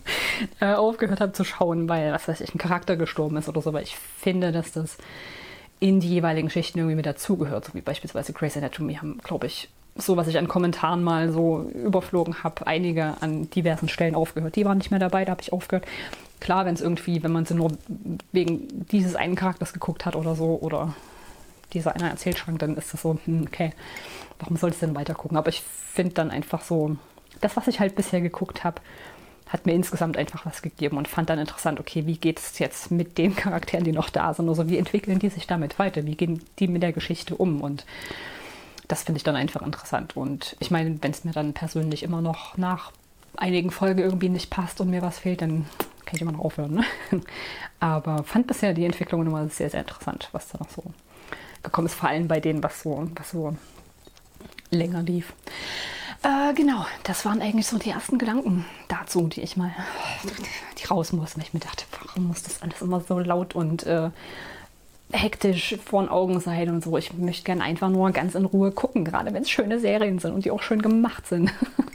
äh, 0.60 0.74
aufgehört 0.74 1.20
habe 1.20 1.32
zu 1.32 1.44
schauen, 1.44 1.88
weil, 1.88 2.12
was 2.12 2.28
weiß 2.28 2.40
ich, 2.40 2.54
ein 2.54 2.58
Charakter 2.58 2.96
gestorben 2.96 3.36
ist 3.36 3.48
oder 3.48 3.62
so, 3.62 3.72
weil 3.72 3.82
ich 3.82 3.96
finde, 3.96 4.52
dass 4.52 4.72
das 4.72 4.98
in 5.80 6.00
die 6.00 6.08
jeweiligen 6.08 6.50
Schichten 6.50 6.78
irgendwie 6.78 6.96
mit 6.96 7.06
dazugehört, 7.06 7.64
so 7.64 7.74
wie 7.74 7.80
beispielsweise 7.80 8.32
Grey's 8.32 8.56
Anatomy 8.56 8.94
haben, 8.94 9.18
glaube 9.18 9.46
ich, 9.46 9.68
so 9.94 10.16
was 10.16 10.28
ich 10.28 10.38
an 10.38 10.48
Kommentaren 10.48 11.02
mal 11.02 11.32
so 11.32 11.70
überflogen 11.74 12.42
habe, 12.42 12.66
einige 12.66 13.14
an 13.20 13.50
diversen 13.50 13.88
Stellen 13.88 14.14
aufgehört. 14.14 14.56
Die 14.56 14.64
waren 14.64 14.78
nicht 14.78 14.90
mehr 14.90 15.00
dabei, 15.00 15.24
da 15.24 15.32
habe 15.32 15.42
ich 15.42 15.52
aufgehört. 15.52 15.86
Klar, 16.40 16.66
wenn 16.66 16.74
es 16.74 16.80
irgendwie, 16.80 17.22
wenn 17.22 17.32
man 17.32 17.46
sie 17.46 17.54
nur 17.54 17.72
wegen 18.32 18.86
dieses 18.86 19.16
einen 19.16 19.34
Charakters 19.34 19.72
geguckt 19.72 20.06
hat 20.06 20.14
oder 20.14 20.36
so, 20.36 20.58
oder 20.60 20.94
dieser 21.72 21.94
eine 21.94 22.10
Erzählschrank, 22.10 22.58
dann 22.58 22.76
ist 22.76 22.92
das 22.92 23.02
so, 23.02 23.18
hm, 23.24 23.44
okay, 23.46 23.72
warum 24.38 24.56
soll 24.56 24.70
ich 24.70 24.78
denn 24.78 24.94
weiter 24.94 25.14
gucken? 25.14 25.36
Aber 25.36 25.48
ich 25.48 25.62
finde 25.62 26.14
dann 26.14 26.30
einfach 26.30 26.62
so, 26.62 26.96
das, 27.40 27.56
was 27.56 27.68
ich 27.68 27.80
halt 27.80 27.94
bisher 27.94 28.20
geguckt 28.20 28.64
habe, 28.64 28.80
hat 29.48 29.64
mir 29.64 29.72
insgesamt 29.72 30.16
einfach 30.16 30.44
was 30.44 30.62
gegeben 30.62 30.98
und 30.98 31.08
fand 31.08 31.30
dann 31.30 31.38
interessant, 31.38 31.80
okay, 31.80 32.06
wie 32.06 32.18
geht 32.18 32.38
es 32.38 32.58
jetzt 32.58 32.90
mit 32.90 33.16
den 33.16 33.34
Charakteren, 33.34 33.84
die 33.84 33.92
noch 33.92 34.10
da 34.10 34.34
sind? 34.34 34.48
Also 34.48 34.68
wie 34.68 34.76
entwickeln 34.76 35.18
die 35.18 35.30
sich 35.30 35.46
damit 35.46 35.78
weiter? 35.78 36.04
Wie 36.04 36.16
gehen 36.16 36.42
die 36.58 36.68
mit 36.68 36.82
der 36.82 36.92
Geschichte 36.92 37.34
um? 37.34 37.62
Und 37.62 37.86
das 38.88 39.04
finde 39.04 39.18
ich 39.18 39.24
dann 39.24 39.36
einfach 39.36 39.62
interessant. 39.62 40.16
Und 40.16 40.56
ich 40.60 40.70
meine, 40.70 40.98
wenn 41.02 41.12
es 41.12 41.24
mir 41.24 41.32
dann 41.32 41.54
persönlich 41.54 42.02
immer 42.02 42.20
noch 42.20 42.56
nach 42.58 42.92
einigen 43.36 43.70
Folgen 43.70 44.00
irgendwie 44.00 44.28
nicht 44.28 44.50
passt 44.50 44.80
und 44.80 44.90
mir 44.90 45.02
was 45.02 45.18
fehlt, 45.18 45.40
dann 45.40 45.66
kann 46.04 46.16
ich 46.16 46.22
immer 46.22 46.32
noch 46.32 46.40
aufhören. 46.40 46.74
Ne? 46.74 46.84
Aber 47.80 48.24
fand 48.24 48.46
bisher 48.46 48.74
die 48.74 48.84
Entwicklung 48.84 49.26
immer 49.26 49.48
sehr, 49.48 49.70
sehr 49.70 49.80
interessant, 49.80 50.28
was 50.32 50.48
da 50.48 50.58
noch 50.58 50.70
so 50.70 50.82
gekommen 51.62 51.86
ist, 51.86 51.94
vor 51.94 52.08
allem 52.08 52.28
bei 52.28 52.40
denen, 52.40 52.62
was 52.62 52.82
so, 52.82 53.08
was 53.14 53.30
so 53.30 53.56
länger 54.70 55.02
lief. 55.02 55.32
Äh, 56.22 56.52
genau, 56.54 56.84
das 57.04 57.24
waren 57.24 57.40
eigentlich 57.40 57.66
so 57.66 57.78
die 57.78 57.90
ersten 57.90 58.18
Gedanken 58.18 58.64
dazu, 58.88 59.28
die 59.28 59.40
ich 59.40 59.56
mal 59.56 59.70
die 60.78 60.86
raus 60.86 61.12
muss. 61.12 61.34
Und 61.34 61.42
ich 61.42 61.54
mir 61.54 61.60
dachte, 61.60 61.84
warum 62.02 62.28
muss 62.28 62.42
das 62.42 62.62
alles 62.62 62.82
immer 62.82 63.00
so 63.00 63.18
laut 63.18 63.54
und 63.54 63.84
äh, 63.84 64.10
hektisch 65.12 65.76
vor 65.84 66.02
den 66.02 66.08
Augen 66.08 66.40
sein 66.40 66.70
und 66.70 66.84
so. 66.84 66.96
Ich 66.98 67.12
möchte 67.14 67.44
gerne 67.44 67.62
einfach 67.62 67.88
nur 67.88 68.10
ganz 68.10 68.34
in 68.34 68.44
Ruhe 68.44 68.72
gucken, 68.72 69.04
gerade 69.04 69.32
wenn 69.32 69.42
es 69.42 69.50
schöne 69.50 69.78
Serien 69.78 70.18
sind 70.18 70.32
und 70.32 70.44
die 70.44 70.50
auch 70.50 70.62
schön 70.62 70.82
gemacht 70.82 71.26
sind. 71.26 71.52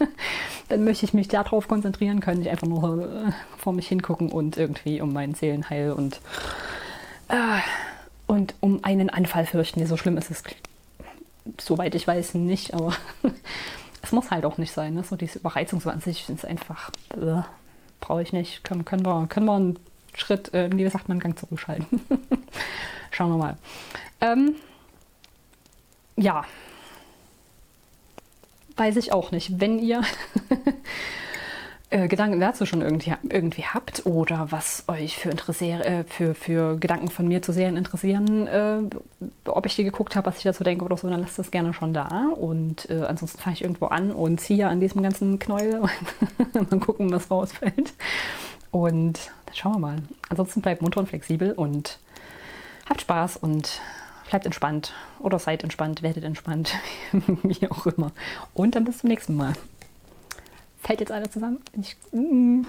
Dann 0.69 0.84
möchte 0.84 1.06
ich 1.06 1.13
mich 1.13 1.28
darauf 1.28 1.67
konzentrieren 1.67 2.21
können, 2.21 2.39
nicht 2.39 2.49
einfach 2.49 2.67
nur 2.67 3.04
äh, 3.04 3.32
vor 3.58 3.73
mich 3.73 3.88
hingucken 3.88 4.32
und 4.32 4.58
irgendwie 4.58 5.02
um 5.02 5.13
meinen 5.13 5.36
Seelenheil 5.36 5.91
und, 5.91 6.21
äh, 7.28 7.60
und 8.27 8.55
um 8.59 8.83
einen 8.83 9.09
Anfall 9.09 9.45
fürchten. 9.45 9.79
Nee, 9.79 9.86
so 9.86 9.97
schlimm 9.97 10.17
ist 10.17 10.31
es, 10.31 10.43
soweit 11.59 11.95
ich 11.95 12.07
weiß, 12.07 12.36
nicht, 12.36 12.73
aber 12.73 12.93
es 14.01 14.12
muss 14.12 14.31
halt 14.31 14.45
auch 14.45 14.57
nicht 14.57 14.71
sein. 14.71 14.93
Ne? 14.93 15.03
So 15.03 15.15
diese 15.15 15.39
Überreizung 15.39 15.79
so 15.81 15.89
an 15.89 16.01
sich 16.01 16.29
ist 16.29 16.45
einfach, 16.45 16.89
äh, 17.12 17.41
brauche 17.99 18.21
ich 18.21 18.33
nicht. 18.33 18.63
Können, 18.63 18.86
können, 18.86 19.05
wir, 19.05 19.27
können 19.27 19.45
wir 19.45 19.55
einen 19.55 19.79
Schritt, 20.15 20.53
äh, 20.53 20.69
wie 20.73 20.88
sagt 20.89 21.07
man, 21.07 21.15
einen 21.15 21.21
Gang 21.21 21.39
zurückschalten. 21.39 22.01
Schauen 23.12 23.31
wir 23.31 23.38
mal. 23.38 23.57
Ähm, 24.21 24.55
ja. 26.15 26.45
Weiß 28.75 28.95
ich 28.97 29.12
auch 29.12 29.31
nicht. 29.31 29.59
Wenn 29.59 29.79
ihr 29.79 30.01
äh, 31.93 32.08
Gedanken 32.08 32.39
dazu 32.39 32.65
schon 32.65 32.82
irgendwie, 32.82 33.13
irgendwie 33.29 33.65
habt 33.65 34.08
oder 34.08 34.47
was 34.49 34.84
euch 34.88 35.17
für, 35.17 35.29
äh, 35.29 36.03
für, 36.06 36.34
für 36.34 36.77
Gedanken 36.77 37.10
von 37.10 37.27
mir 37.27 37.43
zu 37.43 37.53
Serien 37.53 37.77
interessieren, 37.77 38.47
äh, 38.47 38.79
ob 39.45 39.67
ich 39.67 39.75
die 39.75 39.84
geguckt 39.84 40.15
habe, 40.15 40.25
was 40.25 40.38
ich 40.38 40.43
dazu 40.43 40.63
denke 40.63 40.84
oder 40.86 40.97
so, 40.97 41.08
dann 41.08 41.21
lasst 41.21 41.38
das 41.38 41.51
gerne 41.51 41.71
schon 41.71 41.93
da. 41.93 42.29
Und 42.36 42.89
äh, 42.89 43.03
ansonsten 43.03 43.39
fange 43.39 43.56
ich 43.56 43.62
irgendwo 43.62 43.86
an 43.86 44.12
und 44.12 44.41
ziehe 44.41 44.67
an 44.67 44.79
diesem 44.79 45.03
ganzen 45.03 45.38
Knäuel 45.38 45.82
und 46.53 46.71
mal 46.71 46.79
gucken, 46.79 47.12
was 47.12 47.29
rausfällt. 47.29 47.93
Und 48.71 49.32
dann 49.45 49.56
schauen 49.56 49.73
wir 49.73 49.79
mal. 49.79 49.97
Ansonsten 50.29 50.62
bleibt 50.62 50.82
munter 50.82 50.99
und 50.99 51.10
flexibel 51.10 51.51
und 51.51 51.99
habt 52.89 53.01
Spaß 53.01 53.38
und 53.38 53.82
bleibt 54.29 54.47
entspannt 54.47 54.93
oder 55.19 55.38
seid 55.38 55.62
entspannt, 55.62 56.01
werdet 56.01 56.23
entspannt, 56.23 56.73
wie 57.43 57.69
auch 57.69 57.86
immer. 57.86 58.12
Und 58.56 58.73
dann 58.73 58.84
bis 58.84 58.97
zum 58.97 59.10
nächsten 59.10 59.36
Mal. 59.36 59.53
Fällt 60.83 60.99
jetzt 60.99 61.11
alle 61.11 61.29
zusammen? 61.29 61.59
Ich, 61.79 61.95
mm. 62.11 62.63